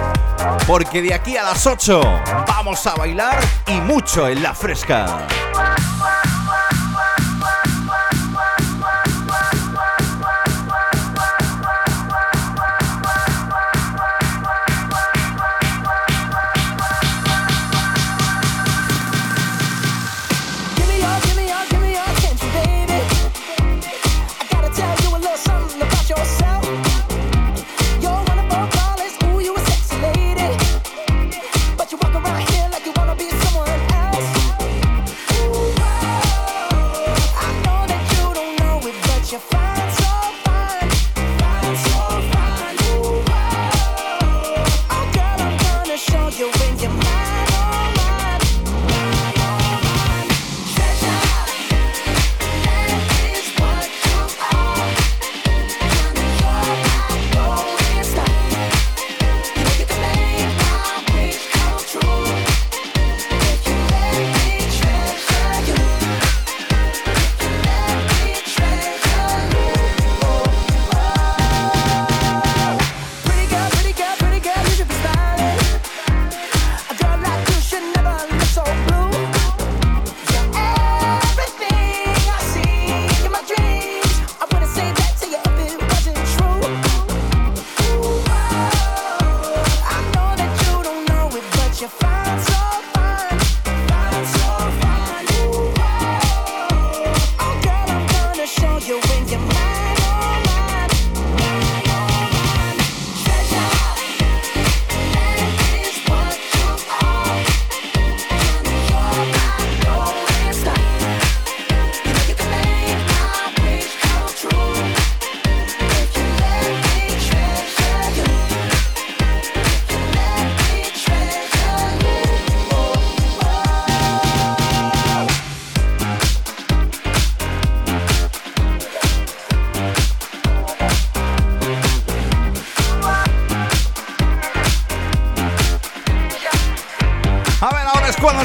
Porque 0.67 1.03
de 1.03 1.15
aquí 1.15 1.37
a 1.37 1.45
las 1.45 1.67
8 1.67 2.01
vamos 2.49 2.87
a 2.87 2.95
bailar 2.95 3.39
y 3.67 3.81
mucho 3.81 4.29
en 4.29 4.43
la 4.43 4.55
fresca. 4.55 5.27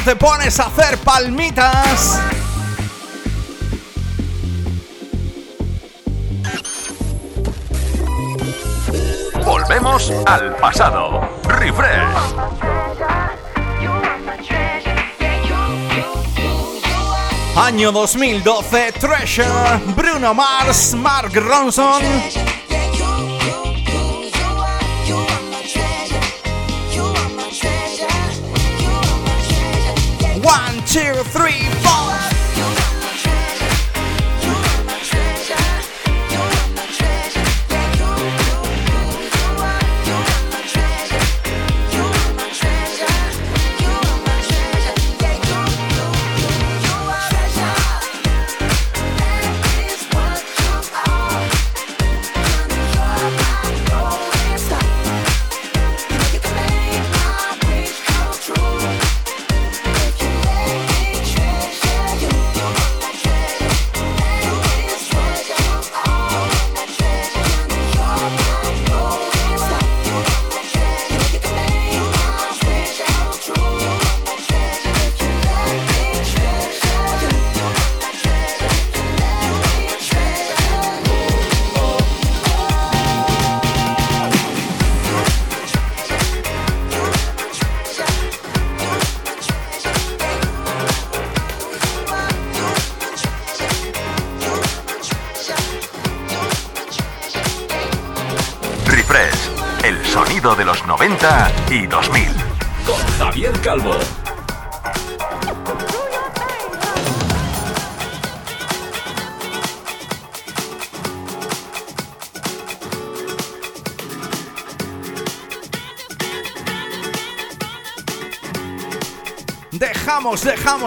Te 0.08 0.16
pones 0.16 0.58
a 0.58 0.68
hacer 0.68 0.96
palmitas. 1.00 2.18
Volvemos 9.44 10.10
al 10.24 10.56
pasado. 10.56 11.28
Refresh. 11.42 12.08
Año 17.56 17.92
2012, 17.92 18.92
Treasure, 18.92 19.46
Bruno 19.94 20.32
Mars, 20.32 20.94
Mark 20.94 21.32
Ronson. 21.34 22.47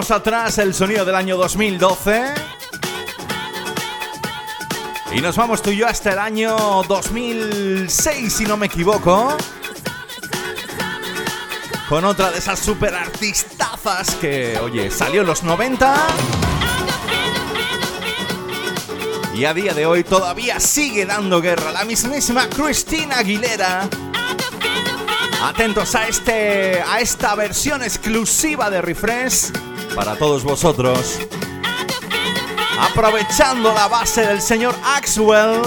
Dejamos, 0.01 0.19
atrás 0.19 0.57
el 0.57 0.73
sonido 0.73 1.05
del 1.05 1.13
año 1.13 1.37
2012. 1.37 2.33
Y 5.13 5.21
nos 5.21 5.35
vamos 5.35 5.61
tú 5.61 5.69
y 5.69 5.77
yo 5.77 5.87
hasta 5.87 6.13
el 6.13 6.17
año 6.17 6.57
2006, 6.87 8.33
si 8.33 8.45
no 8.45 8.57
me 8.57 8.65
equivoco. 8.65 9.37
Con 11.87 12.03
otra 12.05 12.31
de 12.31 12.39
esas 12.39 12.57
super 12.57 12.95
artistazas 12.95 14.15
que, 14.15 14.57
oye, 14.57 14.89
salió 14.89 15.21
en 15.21 15.27
los 15.27 15.43
90. 15.43 15.95
Y 19.35 19.45
a 19.45 19.53
día 19.53 19.75
de 19.75 19.85
hoy 19.85 20.03
todavía 20.03 20.59
sigue 20.59 21.05
dando 21.05 21.41
guerra 21.41 21.71
la 21.71 21.85
mismísima 21.85 22.49
Christina 22.49 23.19
Aguilera. 23.19 23.87
Atentos 25.43 25.93
a 25.93 26.07
este 26.07 26.81
a 26.81 27.01
esta 27.01 27.35
versión 27.35 27.83
exclusiva 27.83 28.71
de 28.71 28.81
Refresh 28.81 29.51
para 29.95 30.15
todos 30.15 30.43
vosotros. 30.43 31.19
Aprovechando 32.79 33.73
la 33.73 33.87
base 33.87 34.25
del 34.25 34.41
señor 34.41 34.75
Axwell. 34.83 35.61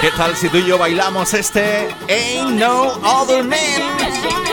¿Qué 0.00 0.10
tal 0.12 0.36
si 0.36 0.48
tú 0.48 0.58
y 0.58 0.66
yo 0.66 0.78
bailamos 0.78 1.34
este 1.34 1.88
Ain't 2.08 2.60
No 2.60 2.92
Other 3.02 3.42
Man? 3.42 4.45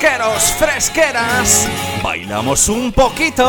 Fresqueros, 0.00 0.52
fresqueras. 0.52 1.68
Bailamos 2.02 2.70
un 2.70 2.90
poquito. 2.90 3.44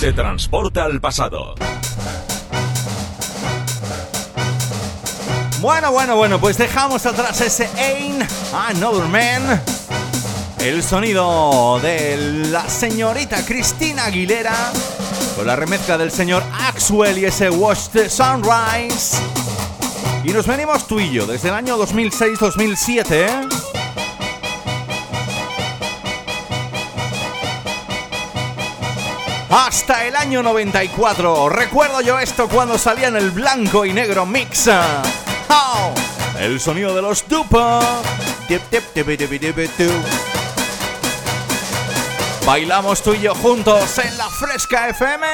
Te 0.00 0.12
transporta 0.14 0.84
al 0.84 0.98
pasado. 0.98 1.54
Bueno, 5.60 5.92
bueno, 5.92 6.16
bueno, 6.16 6.40
pues 6.40 6.56
dejamos 6.56 7.04
atrás 7.04 7.38
ese 7.42 7.68
Ain't 7.76 8.24
Another 8.54 9.06
Man. 9.08 9.62
El 10.58 10.82
sonido 10.82 11.78
de 11.80 12.16
la 12.50 12.66
señorita 12.66 13.44
Cristina 13.44 14.06
Aguilera 14.06 14.72
con 15.36 15.46
la 15.46 15.54
remezcla 15.54 15.98
del 15.98 16.10
señor 16.10 16.42
Axwell 16.66 17.18
y 17.18 17.26
ese 17.26 17.50
Watch 17.50 17.88
the 17.92 18.08
Sunrise. 18.08 19.18
Y 20.24 20.30
nos 20.30 20.46
venimos 20.46 20.86
tú 20.86 20.98
y 20.98 21.10
yo 21.10 21.26
desde 21.26 21.48
el 21.48 21.54
año 21.54 21.76
2006-2007, 21.76 23.69
Hasta 29.50 30.06
el 30.06 30.14
año 30.14 30.44
94. 30.44 31.48
Recuerdo 31.48 32.00
yo 32.02 32.20
esto 32.20 32.48
cuando 32.48 32.78
salía 32.78 33.08
en 33.08 33.16
el 33.16 33.32
blanco 33.32 33.84
y 33.84 33.92
negro 33.92 34.24
mix. 34.24 34.68
¡Oh! 34.68 35.92
El 36.38 36.60
sonido 36.60 36.94
de 36.94 37.02
los 37.02 37.26
Dupa. 37.26 37.80
Bailamos 42.46 43.02
tú 43.02 43.14
y 43.14 43.22
yo 43.22 43.34
juntos 43.34 43.98
en 43.98 44.16
la 44.16 44.28
Fresca 44.28 44.88
FM. 44.88 45.26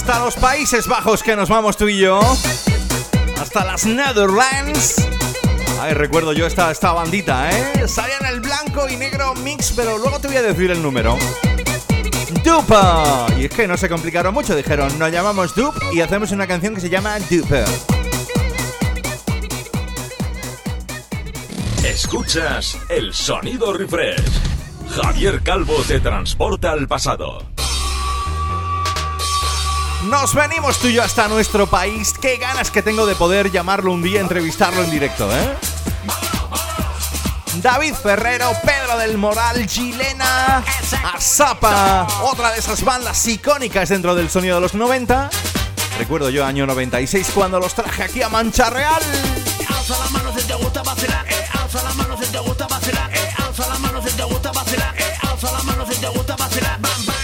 Hasta 0.00 0.18
los 0.24 0.34
Países 0.34 0.86
Bajos 0.86 1.22
que 1.22 1.36
nos 1.36 1.50
vamos 1.50 1.76
tú 1.76 1.86
y 1.86 1.98
yo. 1.98 2.20
Hasta 3.38 3.66
las 3.66 3.84
Netherlands. 3.84 4.96
Ay, 5.78 5.92
recuerdo 5.92 6.32
yo 6.32 6.46
esta, 6.46 6.70
esta 6.70 6.92
bandita, 6.92 7.50
¿eh? 7.50 7.86
Salía 7.86 8.16
en 8.18 8.26
el 8.28 8.40
blanco 8.40 8.88
y 8.88 8.96
negro 8.96 9.34
mix, 9.34 9.74
pero 9.76 9.98
luego 9.98 10.18
te 10.18 10.28
voy 10.28 10.38
a 10.38 10.42
decir 10.42 10.70
el 10.70 10.82
número. 10.82 11.18
Dupa. 12.42 13.26
Y 13.38 13.44
es 13.44 13.50
que 13.50 13.68
no 13.68 13.76
se 13.76 13.90
complicaron 13.90 14.32
mucho, 14.32 14.56
dijeron, 14.56 14.98
nos 14.98 15.12
llamamos 15.12 15.54
Dup 15.54 15.74
y 15.92 16.00
hacemos 16.00 16.32
una 16.32 16.46
canción 16.46 16.74
que 16.74 16.80
se 16.80 16.88
llama 16.88 17.18
Dupa. 17.18 17.66
Escuchas 21.84 22.78
el 22.88 23.12
sonido 23.12 23.74
refresh. 23.74 24.40
Javier 24.96 25.42
Calvo 25.42 25.76
te 25.86 26.00
transporta 26.00 26.72
al 26.72 26.88
pasado. 26.88 27.44
Nos 30.04 30.34
venimos 30.34 30.78
tú 30.78 30.88
y 30.88 30.94
yo 30.94 31.02
hasta 31.02 31.28
nuestro 31.28 31.66
país. 31.66 32.14
Qué 32.20 32.38
ganas 32.38 32.70
que 32.70 32.82
tengo 32.82 33.04
de 33.06 33.14
poder 33.14 33.50
llamarlo 33.50 33.92
un 33.92 34.02
día, 34.02 34.20
entrevistarlo 34.20 34.82
en 34.82 34.90
directo, 34.90 35.30
¿eh? 35.30 35.56
David 37.56 37.94
Ferrero, 37.94 38.52
Pedro 38.64 38.96
del 38.96 39.18
Moral, 39.18 39.66
Chilena, 39.66 40.64
Azapa, 41.14 42.06
otra 42.22 42.52
de 42.52 42.58
esas 42.60 42.82
bandas 42.82 43.26
icónicas 43.26 43.90
dentro 43.90 44.14
del 44.14 44.30
sonido 44.30 44.54
de 44.54 44.62
los 44.62 44.74
90. 44.74 45.28
Recuerdo 45.98 46.30
yo 46.30 46.46
año 46.46 46.66
96 46.66 47.32
cuando 47.34 47.60
los 47.60 47.74
traje 47.74 48.04
aquí 48.04 48.22
a 48.22 48.30
Mancha 48.30 48.70
Real. 48.70 49.02
Alza 49.68 49.98
la 49.98 50.10
mano 50.10 50.32
si 50.34 50.46
te 50.46 50.54
gusta 50.54 50.82
vacilar, 50.82 51.26
eh, 51.28 51.46
alza 51.60 51.82
la 51.82 51.92
mano 51.94 52.16
si 52.16 52.26
te 52.26 52.38
gusta 52.38 52.66
vacilar, 52.66 53.10
eh, 53.12 53.34
alza 53.36 53.68
la 53.68 53.78
mano 53.78 54.02
si 54.02 54.16
te 54.16 54.22
gusta 54.24 54.52
vacilar, 54.52 54.94
eh, 54.98 55.14
alza 55.30 55.52
la 55.52 55.62
mano 55.62 55.86
si 55.86 55.96
te 56.00 56.08
gusta 56.08 56.36
vacilar. 56.36 56.80
Bam. 56.80 57.06
Bam, 57.06 57.19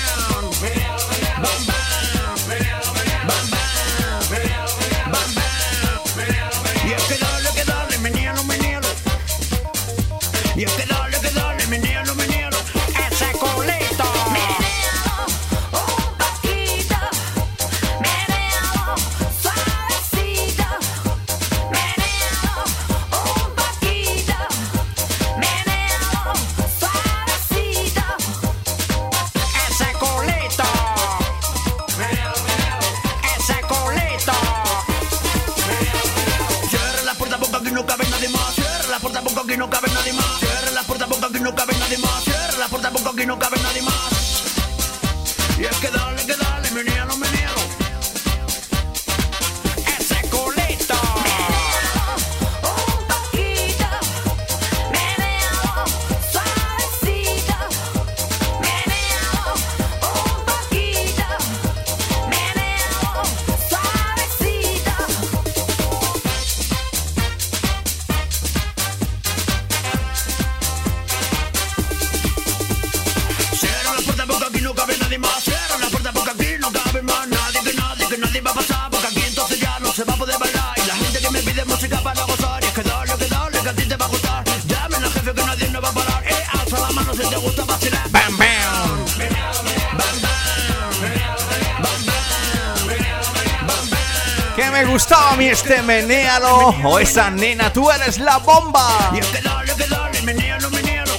gustaba 94.97 95.33
a 95.33 95.37
mí 95.37 95.47
este 95.47 95.83
menéalo 95.83 96.75
o 96.83 96.99
esa 96.99 97.29
nena, 97.29 97.71
tú 97.71 97.91
eres 97.91 98.19
la 98.19 98.39
bomba. 98.39 99.11
Y 99.13 99.19
es 99.19 99.27
que 99.27 99.43
dale, 99.43 99.75
que 99.77 99.87
dale, 99.87 100.23
menéalo, 100.23 100.71
menéalo, 100.71 101.13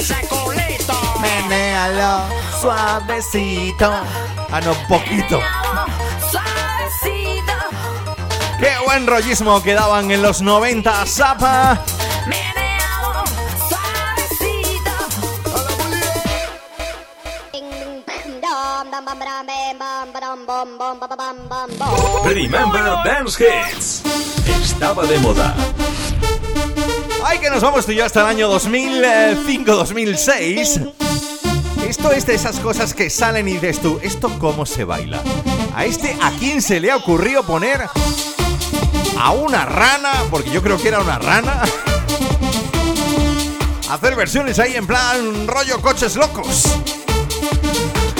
ese 0.00 0.26
colito. 0.26 0.94
Menéalo 1.20 2.24
suavecito. 2.60 3.88
Ah, 4.50 4.60
no, 4.60 4.72
poquito. 4.88 5.40
Suavecito. 6.28 7.52
Qué 8.58 8.72
buen 8.84 9.06
rollismo 9.06 9.62
que 9.62 9.74
daban 9.74 10.10
en 10.10 10.22
los 10.22 10.42
90, 10.42 11.06
Zapa. 11.06 11.78
Menealo. 12.26 13.24
Suavecito. 13.68 14.90
Remember 22.24 22.79
Dance 23.04 23.42
Hits. 23.42 24.02
Estaba 24.62 25.04
de 25.06 25.18
moda. 25.20 25.54
Ay, 27.24 27.38
que 27.38 27.48
nos 27.50 27.62
vamos 27.62 27.86
tú 27.86 27.92
y 27.92 27.96
yo 27.96 28.04
hasta 28.04 28.20
el 28.20 28.26
año 28.26 28.54
2005-2006. 28.58 30.92
Esto 31.86 32.12
es 32.12 32.26
de 32.26 32.34
esas 32.34 32.60
cosas 32.60 32.92
que 32.92 33.08
salen 33.08 33.48
y 33.48 33.54
dices 33.54 33.80
tú, 33.80 33.98
¿esto 34.02 34.30
cómo 34.38 34.66
se 34.66 34.84
baila? 34.84 35.22
A 35.74 35.86
este, 35.86 36.14
¿a 36.20 36.30
quién 36.32 36.60
se 36.60 36.78
le 36.80 36.90
ha 36.90 36.96
ocurrido 36.96 37.42
poner 37.42 37.88
a 39.18 39.30
una 39.32 39.64
rana? 39.64 40.12
Porque 40.30 40.50
yo 40.50 40.62
creo 40.62 40.78
que 40.80 40.88
era 40.88 41.00
una 41.00 41.18
rana. 41.18 41.62
Hacer 43.90 44.14
versiones 44.14 44.58
ahí 44.58 44.76
en 44.76 44.86
plan 44.86 45.46
rollo 45.46 45.80
coches 45.80 46.16
locos. 46.16 46.64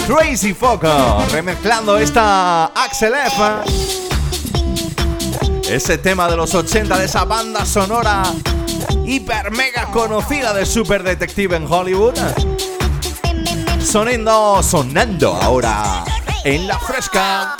Crazy 0.07 0.53
Foco, 0.53 1.23
remezclando 1.31 1.97
esta 1.97 2.65
Axel 2.65 3.13
F. 3.13 3.41
Ese 5.71 5.97
tema 5.97 6.27
de 6.29 6.35
los 6.35 6.53
80 6.53 6.97
de 6.97 7.05
esa 7.05 7.23
banda 7.23 7.65
sonora 7.65 8.23
hiper 9.05 9.51
mega 9.51 9.85
conocida 9.85 10.53
de 10.53 10.65
Super 10.65 11.01
Detective 11.01 11.55
en 11.55 11.65
Hollywood. 11.65 12.13
Sonando, 13.81 14.61
sonando 14.63 15.33
ahora 15.33 16.03
en 16.43 16.67
la 16.67 16.77
fresca. 16.77 17.55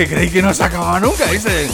Que 0.00 0.14
creí 0.14 0.30
que 0.30 0.40
no 0.40 0.54
se 0.54 0.64
acababa 0.64 0.98
nunca. 0.98 1.26
Dice. 1.26 1.68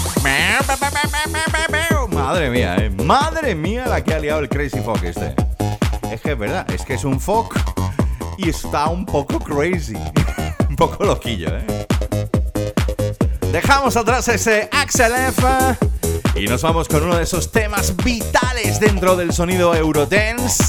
Madre 2.11 2.51
mía, 2.51 2.77
eh. 2.77 2.91
Madre 2.91 3.55
mía 3.55 3.87
la 3.87 4.03
que 4.03 4.15
ha 4.15 4.19
liado 4.19 4.41
el 4.41 4.49
Crazy 4.49 4.81
Fog 4.81 5.05
este. 5.05 5.33
Es 6.11 6.23
que 6.23 6.33
es 6.33 6.39
verdad, 6.39 6.69
es 6.73 6.85
que 6.85 6.95
es 6.95 7.05
un 7.05 7.21
fog 7.21 7.55
y 8.37 8.49
está 8.49 8.89
un 8.89 9.07
poco 9.07 9.39
crazy. 9.39 9.95
un 10.69 10.75
poco 10.75 11.05
loquillo, 11.05 11.57
eh. 11.57 11.87
Dejamos 13.53 13.97
atrás 13.97 14.27
ese 14.27 14.69
Axel 14.73 15.13
F 15.29 15.47
y 16.35 16.47
nos 16.49 16.63
vamos 16.63 16.89
con 16.89 17.05
uno 17.05 17.17
de 17.17 17.23
esos 17.23 17.53
temas 17.53 17.97
vitales 17.97 18.81
dentro 18.81 19.15
del 19.15 19.33
sonido 19.33 19.73
Eurodance, 19.73 20.65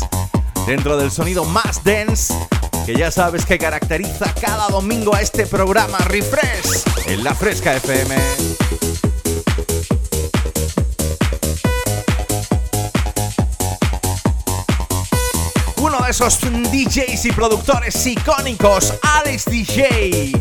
dentro 0.68 0.96
del 0.96 1.10
sonido 1.10 1.44
más 1.44 1.84
dance, 1.84 2.36
que 2.86 2.94
ya 2.94 3.10
sabes 3.10 3.48
que 3.48 3.58
caracteriza 3.58 4.32
cada 4.40 4.68
domingo 4.68 5.16
a 5.16 5.22
este 5.22 5.48
programa 5.48 5.98
Refresh 5.98 6.77
en 7.08 7.24
la 7.24 7.34
Fresca 7.34 7.76
FM. 7.76 8.16
Uno 15.78 16.00
de 16.04 16.12
esos 16.12 16.40
DJs 16.40 17.26
y 17.26 17.32
productores 17.32 18.06
icónicos, 18.06 18.94
Alex 19.02 19.46
DJ. 19.46 20.32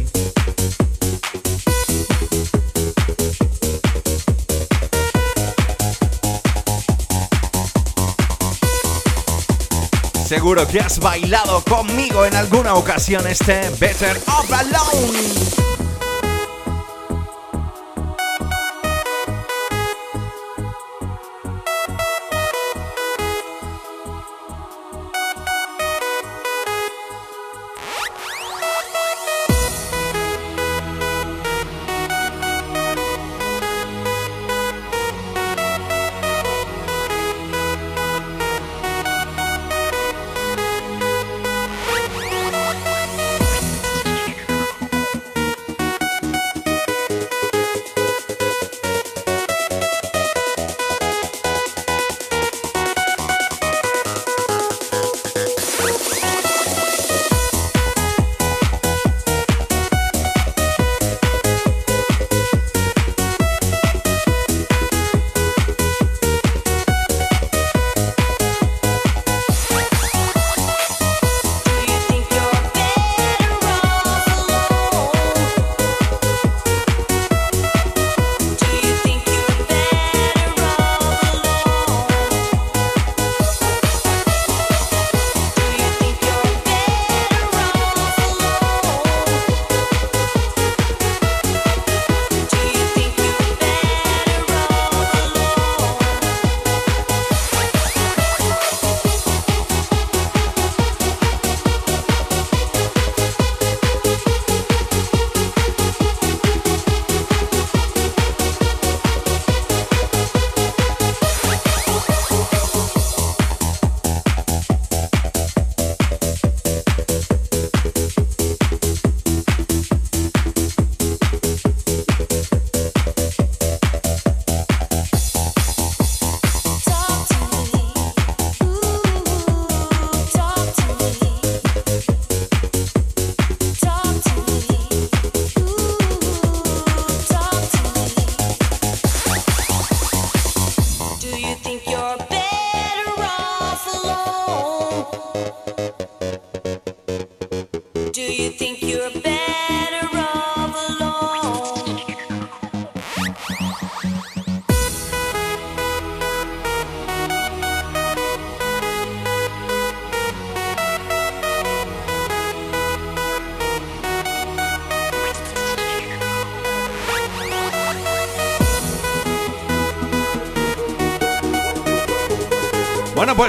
Seguro 10.27 10.67
que 10.67 10.81
has 10.81 10.99
bailado 10.99 11.63
conmigo 11.63 12.25
en 12.25 12.35
alguna 12.35 12.75
ocasión 12.75 13.27
este 13.29 13.71
Better 13.79 14.21
Off 14.27 14.53
Alone. 14.53 15.66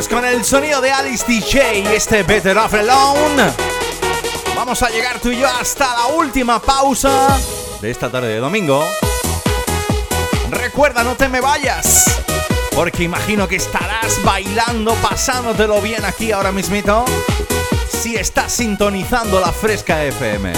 Con 0.06 0.24
el 0.24 0.46
sonido 0.46 0.80
de 0.80 0.92
Alice 0.92 1.26
DJ 1.28 1.80
y 1.80 1.88
este 1.88 2.22
Better 2.22 2.56
Off 2.60 2.72
Alone, 2.76 3.52
vamos 4.56 4.84
a 4.84 4.92
llegar 4.92 5.20
tú 5.20 5.32
y 5.32 5.40
yo 5.40 5.48
hasta 5.48 5.92
la 5.92 6.06
última 6.08 6.62
pausa 6.62 7.40
de 7.82 7.90
esta 7.90 8.08
tarde 8.12 8.28
de 8.28 8.38
domingo. 8.38 8.88
Recuerda, 10.52 11.04
no 11.04 11.16
te 11.16 11.28
me 11.28 11.42
vayas, 11.42 12.22
porque 12.76 13.04
imagino 13.04 13.48
que 13.48 13.56
estarás 13.56 14.24
bailando, 14.24 14.94
pasándotelo 14.96 15.82
bien 15.82 16.06
aquí 16.06 16.32
ahora 16.32 16.52
mismito, 16.52 17.04
si 17.90 18.18
estás 18.18 18.52
sintonizando 18.52 19.40
la 19.40 19.52
Fresca 19.52 20.04
FM. 20.04 20.54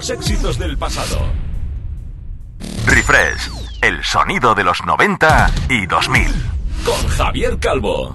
Los 0.00 0.08
éxitos 0.08 0.58
del 0.58 0.78
pasado. 0.78 1.18
Refresh, 2.86 3.50
el 3.82 4.02
sonido 4.02 4.54
de 4.54 4.64
los 4.64 4.82
90 4.86 5.52
y 5.68 5.84
2000. 5.84 6.26
Con 6.86 7.08
Javier 7.08 7.58
Calvo. 7.58 8.14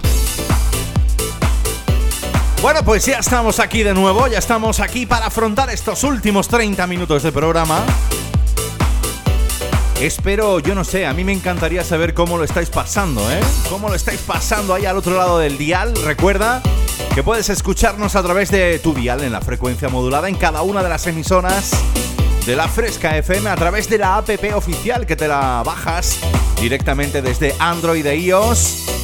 Bueno, 2.60 2.82
pues 2.84 3.06
ya 3.06 3.18
estamos 3.20 3.60
aquí 3.60 3.84
de 3.84 3.94
nuevo, 3.94 4.26
ya 4.26 4.38
estamos 4.38 4.80
aquí 4.80 5.06
para 5.06 5.26
afrontar 5.26 5.70
estos 5.70 6.02
últimos 6.02 6.48
30 6.48 6.84
minutos 6.88 7.22
de 7.22 7.30
programa. 7.30 7.84
Espero, 10.00 10.60
yo 10.60 10.74
no 10.74 10.84
sé, 10.84 11.06
a 11.06 11.14
mí 11.14 11.24
me 11.24 11.32
encantaría 11.32 11.82
saber 11.82 12.12
cómo 12.12 12.36
lo 12.36 12.44
estáis 12.44 12.68
pasando, 12.68 13.30
¿eh? 13.32 13.40
¿Cómo 13.70 13.88
lo 13.88 13.94
estáis 13.94 14.20
pasando 14.20 14.74
ahí 14.74 14.84
al 14.84 14.98
otro 14.98 15.16
lado 15.16 15.38
del 15.38 15.56
dial? 15.56 15.94
Recuerda 16.04 16.62
que 17.14 17.22
puedes 17.22 17.48
escucharnos 17.48 18.14
a 18.14 18.22
través 18.22 18.50
de 18.50 18.78
tu 18.78 18.92
dial 18.92 19.22
en 19.24 19.32
la 19.32 19.40
frecuencia 19.40 19.88
modulada 19.88 20.28
en 20.28 20.34
cada 20.34 20.60
una 20.60 20.82
de 20.82 20.90
las 20.90 21.06
emisoras 21.06 21.70
de 22.44 22.56
la 22.56 22.68
Fresca 22.68 23.16
FM 23.16 23.48
a 23.48 23.56
través 23.56 23.88
de 23.88 23.96
la 23.96 24.18
app 24.18 24.28
oficial 24.54 25.06
que 25.06 25.16
te 25.16 25.28
la 25.28 25.62
bajas 25.64 26.18
directamente 26.60 27.22
desde 27.22 27.54
Android 27.58 28.04
e 28.04 28.16
iOS. 28.16 28.95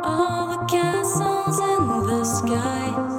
All 0.03 0.47
the 0.49 0.65
castles 0.67 1.59
in 1.59 2.07
the 2.07 2.25
sky? 2.25 3.12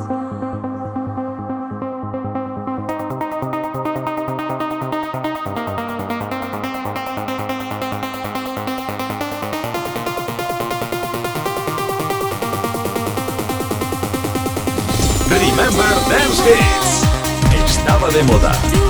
Dance 16.35 16.51
Hits. 16.51 17.02
Estaba 17.65 18.11
de 18.11 18.24
moda. 18.24 18.84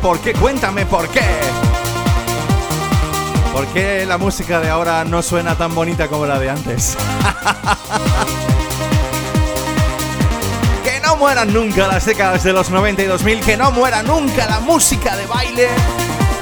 por 0.00 0.20
qué, 0.20 0.32
cuéntame 0.32 0.86
por 0.86 1.08
qué. 1.08 1.20
¿Por 3.52 3.66
qué 3.68 4.04
la 4.06 4.18
música 4.18 4.60
de 4.60 4.68
ahora 4.68 5.04
no 5.04 5.22
suena 5.22 5.56
tan 5.56 5.74
bonita 5.74 6.08
como 6.08 6.26
la 6.26 6.38
de 6.38 6.50
antes? 6.50 6.96
que 10.84 11.00
no 11.00 11.16
mueran 11.16 11.52
nunca 11.52 11.88
las 11.88 12.06
décadas 12.06 12.44
de 12.44 12.52
los 12.52 12.70
90 12.70 13.02
y 13.02 13.06
2000, 13.06 13.40
que 13.40 13.56
no 13.56 13.72
muera 13.72 14.02
nunca 14.02 14.46
la 14.46 14.60
música 14.60 15.16
de 15.16 15.26
baile, 15.26 15.68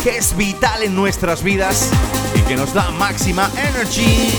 que 0.02 0.18
es 0.18 0.36
vital 0.36 0.82
en 0.82 0.94
nuestras 0.94 1.42
vidas 1.42 1.90
y 2.34 2.40
que 2.42 2.56
nos 2.56 2.74
da 2.74 2.90
máxima 2.90 3.50
energy. 3.56 4.30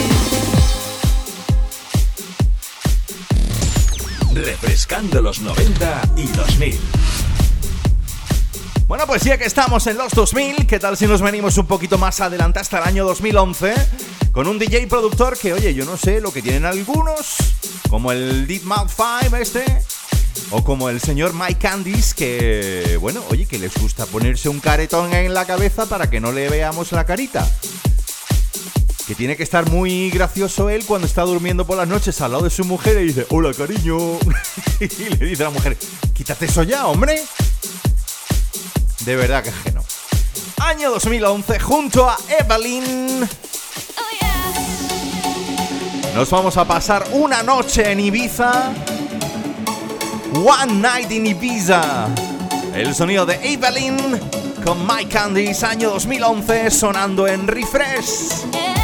Refrescando 4.33 5.21
los 5.21 5.41
90 5.41 6.01
y 6.15 6.27
2000. 6.27 6.79
Bueno, 8.89 9.05
pues 9.05 9.21
ya 9.21 9.37
que 9.37 9.45
estamos 9.45 9.85
en 9.85 9.99
los 9.99 10.13
2000, 10.13 10.65
¿qué 10.65 10.79
tal 10.79 10.97
si 10.97 11.05
nos 11.05 11.21
venimos 11.21 11.55
un 11.59 11.67
poquito 11.67 11.99
más 11.99 12.21
adelante 12.21 12.57
hasta 12.57 12.79
el 12.79 12.85
año 12.85 13.05
2011? 13.05 13.75
Con 14.31 14.47
un 14.47 14.57
DJ 14.57 14.87
productor 14.87 15.37
que, 15.37 15.53
oye, 15.53 15.75
yo 15.75 15.85
no 15.85 15.95
sé 15.95 16.19
lo 16.19 16.33
que 16.33 16.41
tienen 16.41 16.65
algunos, 16.65 17.35
como 17.87 18.11
el 18.11 18.47
Deep 18.47 18.63
Mouth 18.63 18.89
5 19.21 19.35
este, 19.35 19.63
o 20.49 20.63
como 20.63 20.89
el 20.89 20.99
señor 21.01 21.35
Mike 21.35 21.59
Candice, 21.59 22.15
que, 22.15 22.97
bueno, 22.99 23.23
oye, 23.29 23.45
que 23.45 23.59
les 23.59 23.75
gusta 23.79 24.07
ponerse 24.07 24.49
un 24.49 24.59
caretón 24.59 25.13
en 25.13 25.35
la 25.35 25.45
cabeza 25.45 25.85
para 25.85 26.09
que 26.09 26.19
no 26.19 26.31
le 26.31 26.49
veamos 26.49 26.91
la 26.91 27.05
carita. 27.05 27.47
Que 29.05 29.13
tiene 29.13 29.37
que 29.37 29.43
estar 29.43 29.69
muy 29.69 30.09
gracioso 30.09 30.67
él 30.71 30.83
cuando 30.87 31.05
está 31.05 31.21
durmiendo 31.21 31.63
por 31.67 31.77
las 31.77 31.87
noches 31.87 32.19
al 32.21 32.31
lado 32.31 32.45
de 32.45 32.49
su 32.49 32.65
mujer 32.65 32.99
y 33.03 33.05
dice, 33.05 33.27
hola 33.29 33.53
cariño. 33.53 33.97
y 34.79 35.09
le 35.09 35.25
dice 35.27 35.43
a 35.43 35.49
la 35.49 35.51
mujer, 35.51 35.77
quítate 36.15 36.45
eso 36.45 36.63
ya, 36.63 36.87
hombre. 36.87 37.21
De 39.05 39.15
verdad 39.15 39.43
que 39.43 39.49
es. 39.49 39.55
Año 40.61 40.91
2011 40.91 41.59
junto 41.59 42.09
a 42.09 42.17
Evelyn. 42.39 43.27
Nos 46.13 46.29
vamos 46.29 46.57
a 46.57 46.65
pasar 46.65 47.07
una 47.13 47.41
noche 47.43 47.91
en 47.91 47.99
Ibiza. 47.99 48.73
One 50.33 50.73
Night 50.73 51.11
in 51.11 51.27
Ibiza. 51.27 52.07
El 52.75 52.93
sonido 52.93 53.25
de 53.25 53.35
Evelyn 53.53 54.19
con 54.63 54.85
My 54.85 55.05
Candies, 55.05 55.63
año 55.63 55.91
2011, 55.91 56.69
sonando 56.69 57.27
en 57.27 57.47
refresh. 57.47 58.78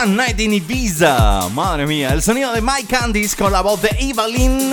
One 0.00 0.14
Night 0.14 0.38
in 0.38 0.52
Ibiza. 0.52 1.48
Madre 1.52 1.84
mía, 1.84 2.10
el 2.12 2.22
sonido 2.22 2.52
de 2.52 2.60
Mike 2.60 2.86
Candice 2.86 3.36
con 3.36 3.50
la 3.50 3.62
voz 3.62 3.82
de 3.82 3.88
Evelyn, 3.98 4.72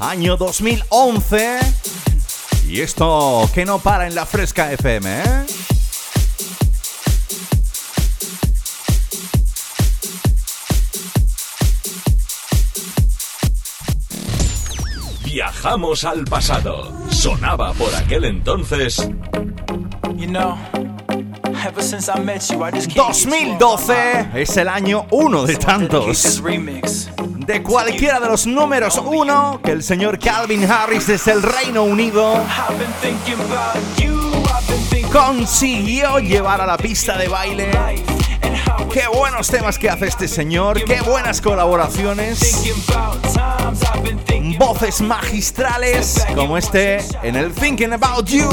año 0.00 0.36
2011. 0.36 1.60
Y 2.66 2.80
esto 2.80 3.48
que 3.54 3.64
no 3.64 3.78
para 3.78 4.08
en 4.08 4.16
la 4.16 4.26
fresca 4.26 4.72
FM, 4.72 5.22
¿eh? 5.22 5.46
Viajamos 15.24 16.02
al 16.04 16.24
pasado. 16.24 16.92
Sonaba 17.10 17.72
por 17.74 17.94
aquel 17.94 18.24
entonces. 18.24 19.08
You. 20.16 20.69
2012 22.94 24.30
es 24.34 24.56
el 24.56 24.68
año 24.68 25.06
uno 25.10 25.44
de 25.44 25.56
tantos. 25.56 26.42
De 27.46 27.62
cualquiera 27.62 28.18
de 28.20 28.28
los 28.28 28.46
números 28.46 29.00
uno 29.04 29.60
que 29.62 29.72
el 29.72 29.82
señor 29.82 30.18
Calvin 30.18 30.70
Harris 30.70 31.06
desde 31.06 31.32
el 31.32 31.42
Reino 31.42 31.84
Unido. 31.84 32.34
Consiguió 35.12 36.18
llevar 36.18 36.60
a 36.60 36.66
la 36.66 36.76
pista 36.76 37.16
de 37.16 37.28
baile. 37.28 37.70
Qué 38.92 39.06
buenos 39.12 39.48
temas 39.48 39.78
que 39.78 39.88
hace 39.88 40.06
este 40.06 40.26
señor, 40.26 40.84
qué 40.84 41.00
buenas 41.02 41.40
colaboraciones, 41.40 42.72
voces 44.58 45.00
magistrales 45.00 46.26
como 46.34 46.58
este 46.58 46.98
en 47.22 47.36
el 47.36 47.52
Thinking 47.52 47.92
About 47.92 48.26
You. 48.26 48.48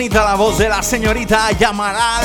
Bonita, 0.00 0.24
la 0.24 0.34
voz 0.34 0.56
de 0.56 0.66
la 0.66 0.82
señorita 0.82 1.52
Yamaral. 1.52 2.24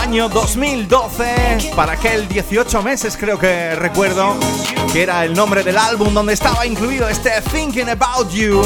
Año 0.00 0.28
2012, 0.28 1.70
para 1.76 1.92
aquel 1.92 2.26
18 2.26 2.82
meses 2.82 3.16
creo 3.16 3.38
que 3.38 3.76
recuerdo, 3.76 4.34
que 4.92 5.04
era 5.04 5.24
el 5.24 5.34
nombre 5.34 5.62
del 5.62 5.78
álbum 5.78 6.12
donde 6.12 6.32
estaba 6.32 6.66
incluido 6.66 7.08
este 7.08 7.30
Thinking 7.52 7.90
About 7.90 8.28
You. 8.32 8.60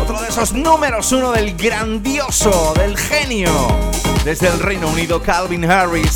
Otro 0.00 0.18
de 0.22 0.28
esos 0.28 0.54
números 0.54 1.12
uno 1.12 1.30
del 1.30 1.54
grandioso, 1.58 2.72
del 2.74 2.96
genio, 2.96 3.52
desde 4.24 4.48
el 4.48 4.60
Reino 4.60 4.88
Unido, 4.88 5.20
Calvin 5.20 5.70
Harris. 5.70 6.14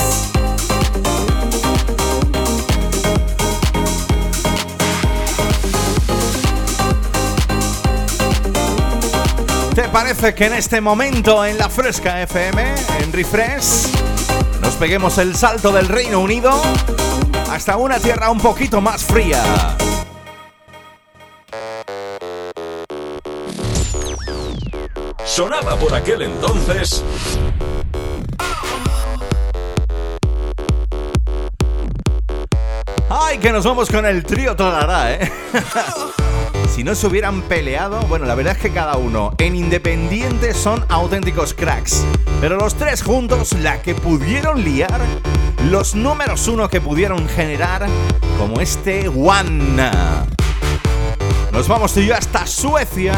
Parece 10.03 10.33
que 10.33 10.47
en 10.47 10.53
este 10.53 10.81
momento 10.81 11.45
en 11.45 11.59
la 11.59 11.69
Fresca 11.69 12.23
FM, 12.23 12.73
en 13.01 13.13
Refresh, 13.13 13.89
nos 14.61 14.75
peguemos 14.75 15.19
el 15.19 15.35
salto 15.35 15.73
del 15.73 15.89
Reino 15.89 16.21
Unido 16.21 16.53
hasta 17.51 17.77
una 17.77 17.99
tierra 17.99 18.31
un 18.31 18.39
poquito 18.39 18.81
más 18.81 19.03
fría? 19.03 19.43
Sonaba 25.25 25.75
por 25.75 25.93
aquel 25.93 26.23
entonces. 26.23 27.03
¡Ay, 33.11 33.39
que 33.39 33.51
nos 33.51 33.65
vamos 33.65 33.91
con 33.91 34.07
el 34.07 34.23
trío 34.23 34.55
Tolará, 34.55 35.15
eh! 35.15 35.33
si 36.71 36.85
no 36.85 36.95
se 36.95 37.07
hubieran 37.07 37.43
peleado, 37.43 38.01
bueno, 38.03 38.27
la 38.27 38.35
verdad 38.35 38.57
es 38.57 38.63
que 38.63 38.71
cada 38.71 38.97
uno 38.97 39.35
en 39.39 39.57
independiente 39.57 40.55
son 40.55 40.85
auténticos 40.89 41.55
cracks. 41.55 42.05
Pero 42.41 42.57
los 42.57 42.75
tres 42.75 43.03
juntos, 43.03 43.53
la 43.55 43.83
que 43.83 43.95
pudieron 43.95 44.63
liar, 44.63 45.01
los 45.71 45.95
números 45.95 46.47
uno 46.49 46.69
que 46.69 46.81
pudieron 46.81 47.29
generar, 47.29 47.87
como 48.39 48.61
este 48.61 49.09
One. 49.09 49.91
Nos 51.53 51.67
vamos 51.67 51.95
tú 51.95 52.01
y 52.01 52.07
yo 52.07 52.15
hasta 52.15 52.47
Suecia 52.47 53.15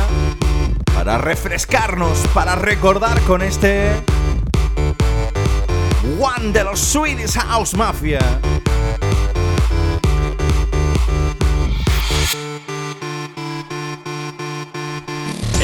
para 0.95 1.19
refrescarnos, 1.19 2.19
para 2.33 2.55
recordar 2.55 3.21
con 3.23 3.43
este 3.43 3.91
One 6.19 6.53
de 6.53 6.65
los 6.65 6.81
Swedish 6.81 7.39
House 7.39 7.75
Mafia. 7.75 8.21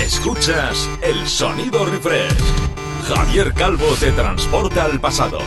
Escuchas 0.06 0.88
el 1.02 1.26
sonido 1.26 1.84
refresh. 1.84 2.32
Javier 3.08 3.52
Calvo 3.54 3.86
te 3.98 4.12
transporta 4.12 4.84
al 4.84 5.00
pasado. 5.00 5.40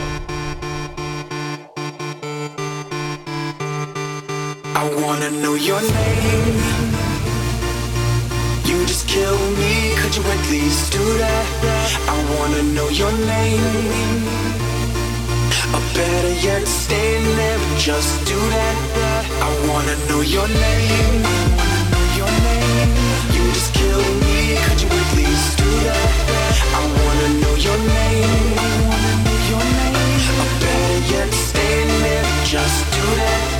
I 4.76 4.84
wanna 5.02 5.30
know 5.40 5.56
your 5.56 5.80
name. 5.80 6.60
You 8.66 8.84
just 8.84 9.08
kill 9.08 9.38
me, 9.56 9.94
could 9.96 10.14
you 10.14 10.24
at 10.30 10.50
least 10.50 10.92
do 10.92 11.04
that? 11.16 11.46
I 12.06 12.18
wanna 12.36 12.62
know 12.74 12.90
your 12.90 13.12
name. 13.12 14.28
Or 15.72 15.80
better 15.94 16.34
yet, 16.46 16.68
stay 16.68 17.18
there, 17.36 17.58
just 17.78 18.26
do 18.26 18.36
that. 18.36 18.76
I 19.40 19.50
wanna 19.70 19.96
know 20.06 20.20
your 20.20 20.48
name. 20.48 21.24
Your 22.14 22.30
name. 22.44 22.90
You 23.32 23.52
just 23.54 23.72
kill 23.72 24.04
me. 24.26 24.39
just 32.50 32.84
do 32.92 33.00
that. 33.14 33.59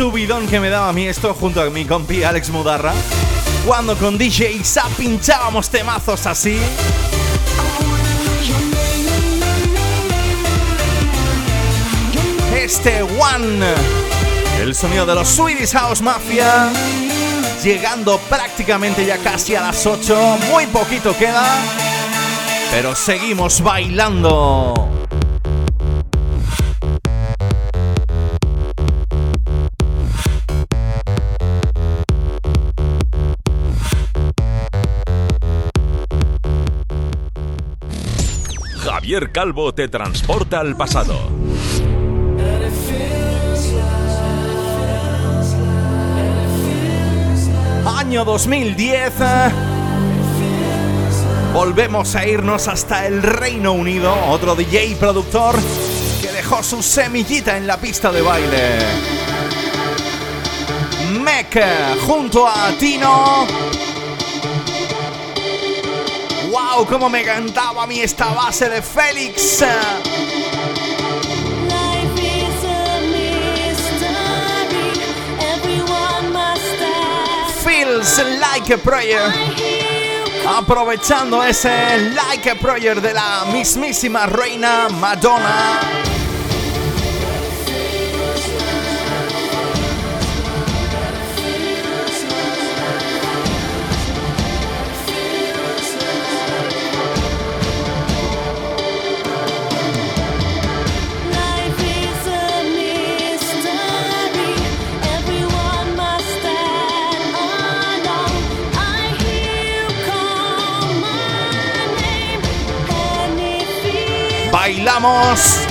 Subidón 0.00 0.46
que 0.46 0.58
me 0.60 0.70
daba 0.70 0.88
a 0.88 0.92
mí 0.94 1.06
esto 1.06 1.34
junto 1.34 1.60
a 1.60 1.68
mi 1.68 1.84
compi 1.84 2.22
Alex 2.22 2.48
Mudarra. 2.48 2.94
Cuando 3.66 3.94
con 3.98 4.16
DJ 4.16 4.52
Isa 4.52 4.86
pinchábamos 4.96 5.68
temazos 5.68 6.24
así. 6.24 6.58
Este 12.56 13.02
One, 13.02 13.66
el 14.62 14.74
sonido 14.74 15.04
de 15.04 15.16
los 15.16 15.28
Swedish 15.28 15.72
House 15.72 16.00
Mafia, 16.00 16.70
llegando 17.62 18.16
prácticamente 18.20 19.04
ya 19.04 19.18
casi 19.18 19.54
a 19.54 19.60
las 19.60 19.86
8, 19.86 20.38
muy 20.50 20.66
poquito 20.68 21.14
queda, 21.14 21.44
pero 22.70 22.96
seguimos 22.96 23.60
bailando. 23.60 24.79
Javier 39.10 39.32
Calvo 39.32 39.74
te 39.74 39.88
transporta 39.88 40.60
al 40.60 40.76
pasado. 40.76 41.18
Año 47.98 48.24
2010. 48.24 49.12
eh, 49.20 49.50
Volvemos 51.52 52.14
a 52.14 52.24
irnos 52.24 52.68
hasta 52.68 53.08
el 53.08 53.20
Reino 53.20 53.72
Unido. 53.72 54.14
Otro 54.28 54.54
DJ 54.54 54.94
productor 54.94 55.56
que 56.22 56.30
dejó 56.30 56.62
su 56.62 56.80
semillita 56.80 57.56
en 57.56 57.66
la 57.66 57.78
pista 57.78 58.12
de 58.12 58.22
baile. 58.22 58.78
Mec 61.20 61.60
junto 62.06 62.46
a 62.46 62.70
Tino. 62.78 63.79
¡Wow! 66.80 66.86
¡Cómo 66.86 67.10
me 67.10 67.22
cantaba 67.24 67.82
a 67.82 67.86
mí 67.86 68.00
esta 68.00 68.32
base 68.32 68.68
de 68.70 68.80
Félix! 68.80 69.62
Feels 77.62 78.18
like 78.38 78.72
a 78.72 78.78
prayer. 78.78 79.20
Aprovechando 80.46 81.42
ese 81.42 82.14
like 82.14 82.50
a 82.50 82.54
prayer 82.54 83.00
de 83.00 83.12
la 83.12 83.44
mismísima 83.52 84.26
reina 84.26 84.88
Madonna. 84.88 85.99
Bailamos. 115.00 115.69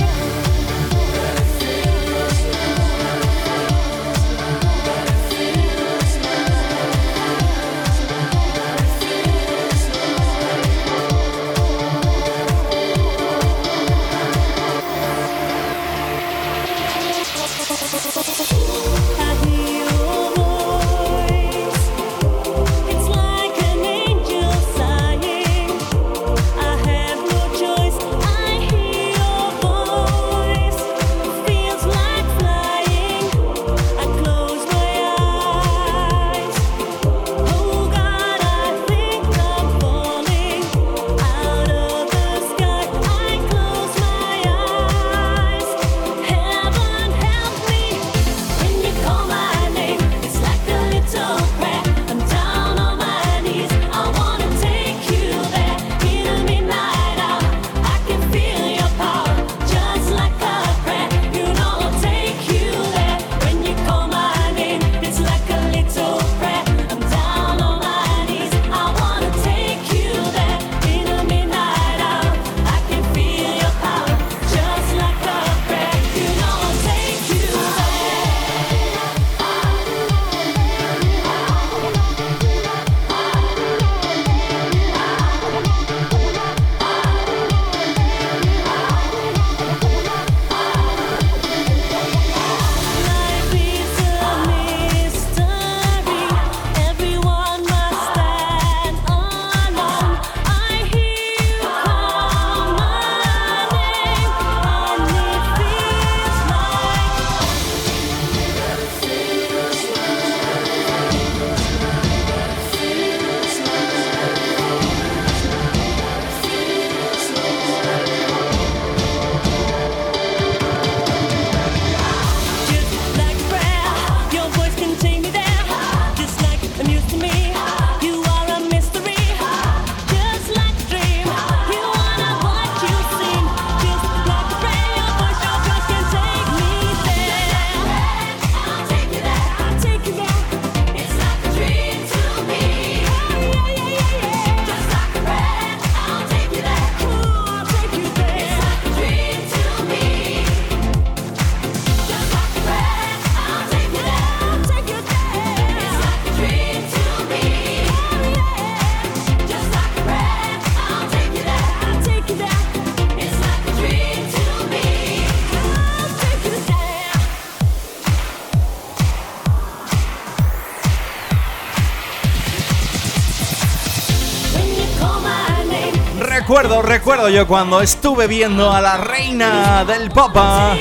Recuerdo, 176.90 177.28
yo 177.28 177.46
cuando 177.46 177.80
estuve 177.80 178.26
viendo 178.26 178.72
a 178.72 178.80
la 178.80 178.96
reina 178.96 179.84
del 179.84 180.10
papa, 180.10 180.72
a 180.72 180.76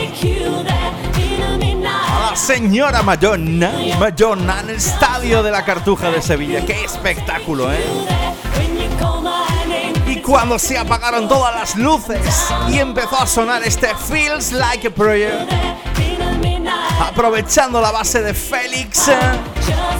la 2.31 2.35
señora 2.35 3.03
Madonna, 3.03 3.71
Madonna 3.99 4.61
en 4.61 4.69
el 4.71 4.75
estadio 4.77 5.43
de 5.43 5.51
la 5.51 5.63
Cartuja 5.63 6.09
de 6.09 6.19
Sevilla. 6.19 6.65
¡Qué 6.65 6.83
espectáculo, 6.83 7.71
eh! 7.71 7.85
Y 10.07 10.15
cuando 10.21 10.57
se 10.57 10.79
apagaron 10.79 11.27
todas 11.27 11.53
las 11.53 11.75
luces 11.75 12.47
y 12.67 12.79
empezó 12.79 13.21
a 13.21 13.27
sonar 13.27 13.61
este 13.61 13.89
Feels 13.93 14.51
Like 14.51 14.87
a 14.87 14.91
Prayer, 14.91 15.45
aprovechando 17.07 17.79
la 17.79 17.91
base 17.91 18.23
de 18.23 18.33
Félix, 18.33 19.11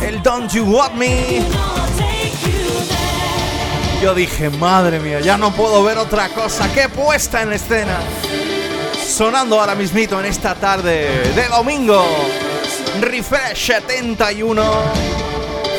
el 0.02 0.24
Don't 0.24 0.52
You 0.52 0.64
Want 0.66 0.96
Me. 0.96 1.79
Yo 4.02 4.16
dije, 4.16 4.50
madre 4.50 5.00
mía, 5.00 5.20
ya 5.20 5.38
no 5.38 5.52
puedo 5.52 5.84
ver 5.84 5.98
otra 5.98 6.30
cosa 6.30 6.72
que 6.74 6.88
puesta 6.88 7.42
en 7.42 7.52
escena. 7.52 8.00
Sonando 9.06 9.60
ahora 9.60 9.76
mismito 9.76 10.18
en 10.20 10.26
esta 10.26 10.56
tarde 10.56 11.34
de 11.36 11.48
domingo. 11.50 12.06
Refresh 13.02 13.58
71. 13.58 14.64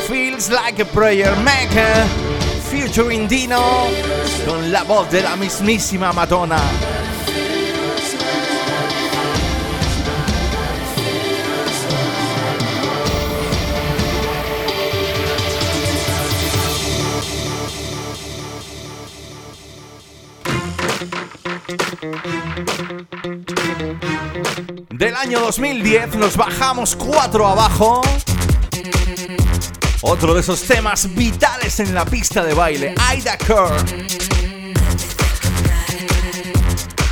Feels 0.07 0.51
like 0.51 0.79
a 0.79 0.85
prayer 0.85 1.35
maker. 1.37 2.05
Featuring 2.69 3.27
Dino. 3.27 3.87
Con 4.45 4.71
la 4.71 4.83
voz 4.83 5.09
de 5.09 5.23
la 5.23 5.35
mismísima 5.35 6.13
Madonna. 6.13 6.59
Año 25.31 25.45
2010 25.45 26.15
nos 26.15 26.35
bajamos 26.35 26.93
cuatro 26.93 27.47
abajo. 27.47 28.01
Otro 30.01 30.33
de 30.33 30.41
esos 30.41 30.61
temas 30.63 31.15
vitales 31.15 31.79
en 31.79 31.95
la 31.95 32.03
pista 32.03 32.43
de 32.43 32.53
baile, 32.53 32.93
Ida 33.15 33.37
Kerr. 33.37 33.71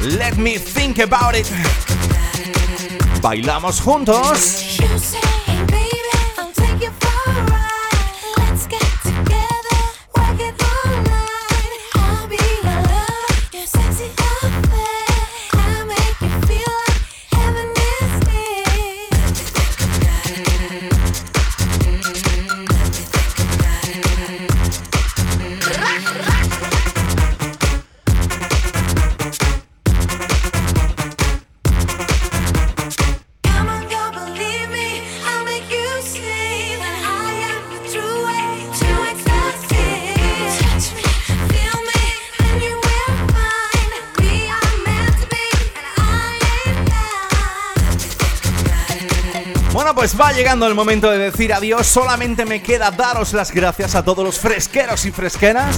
Let 0.01 0.33
me 0.35 0.59
think 0.59 0.99
about 0.99 1.33
it. 1.33 1.47
Bailamos 3.21 3.79
juntos. 3.79 4.79
Pues 50.09 50.21
va 50.21 50.31
llegando 50.31 50.65
el 50.65 50.73
momento 50.73 51.11
de 51.11 51.17
decir 51.19 51.53
adiós. 51.53 51.85
Solamente 51.85 52.45
me 52.45 52.63
queda 52.63 52.89
daros 52.89 53.33
las 53.33 53.51
gracias 53.51 53.93
a 53.95 54.03
todos 54.03 54.23
los 54.23 54.39
fresqueros 54.39 55.05
y 55.05 55.11
fresqueras 55.11 55.77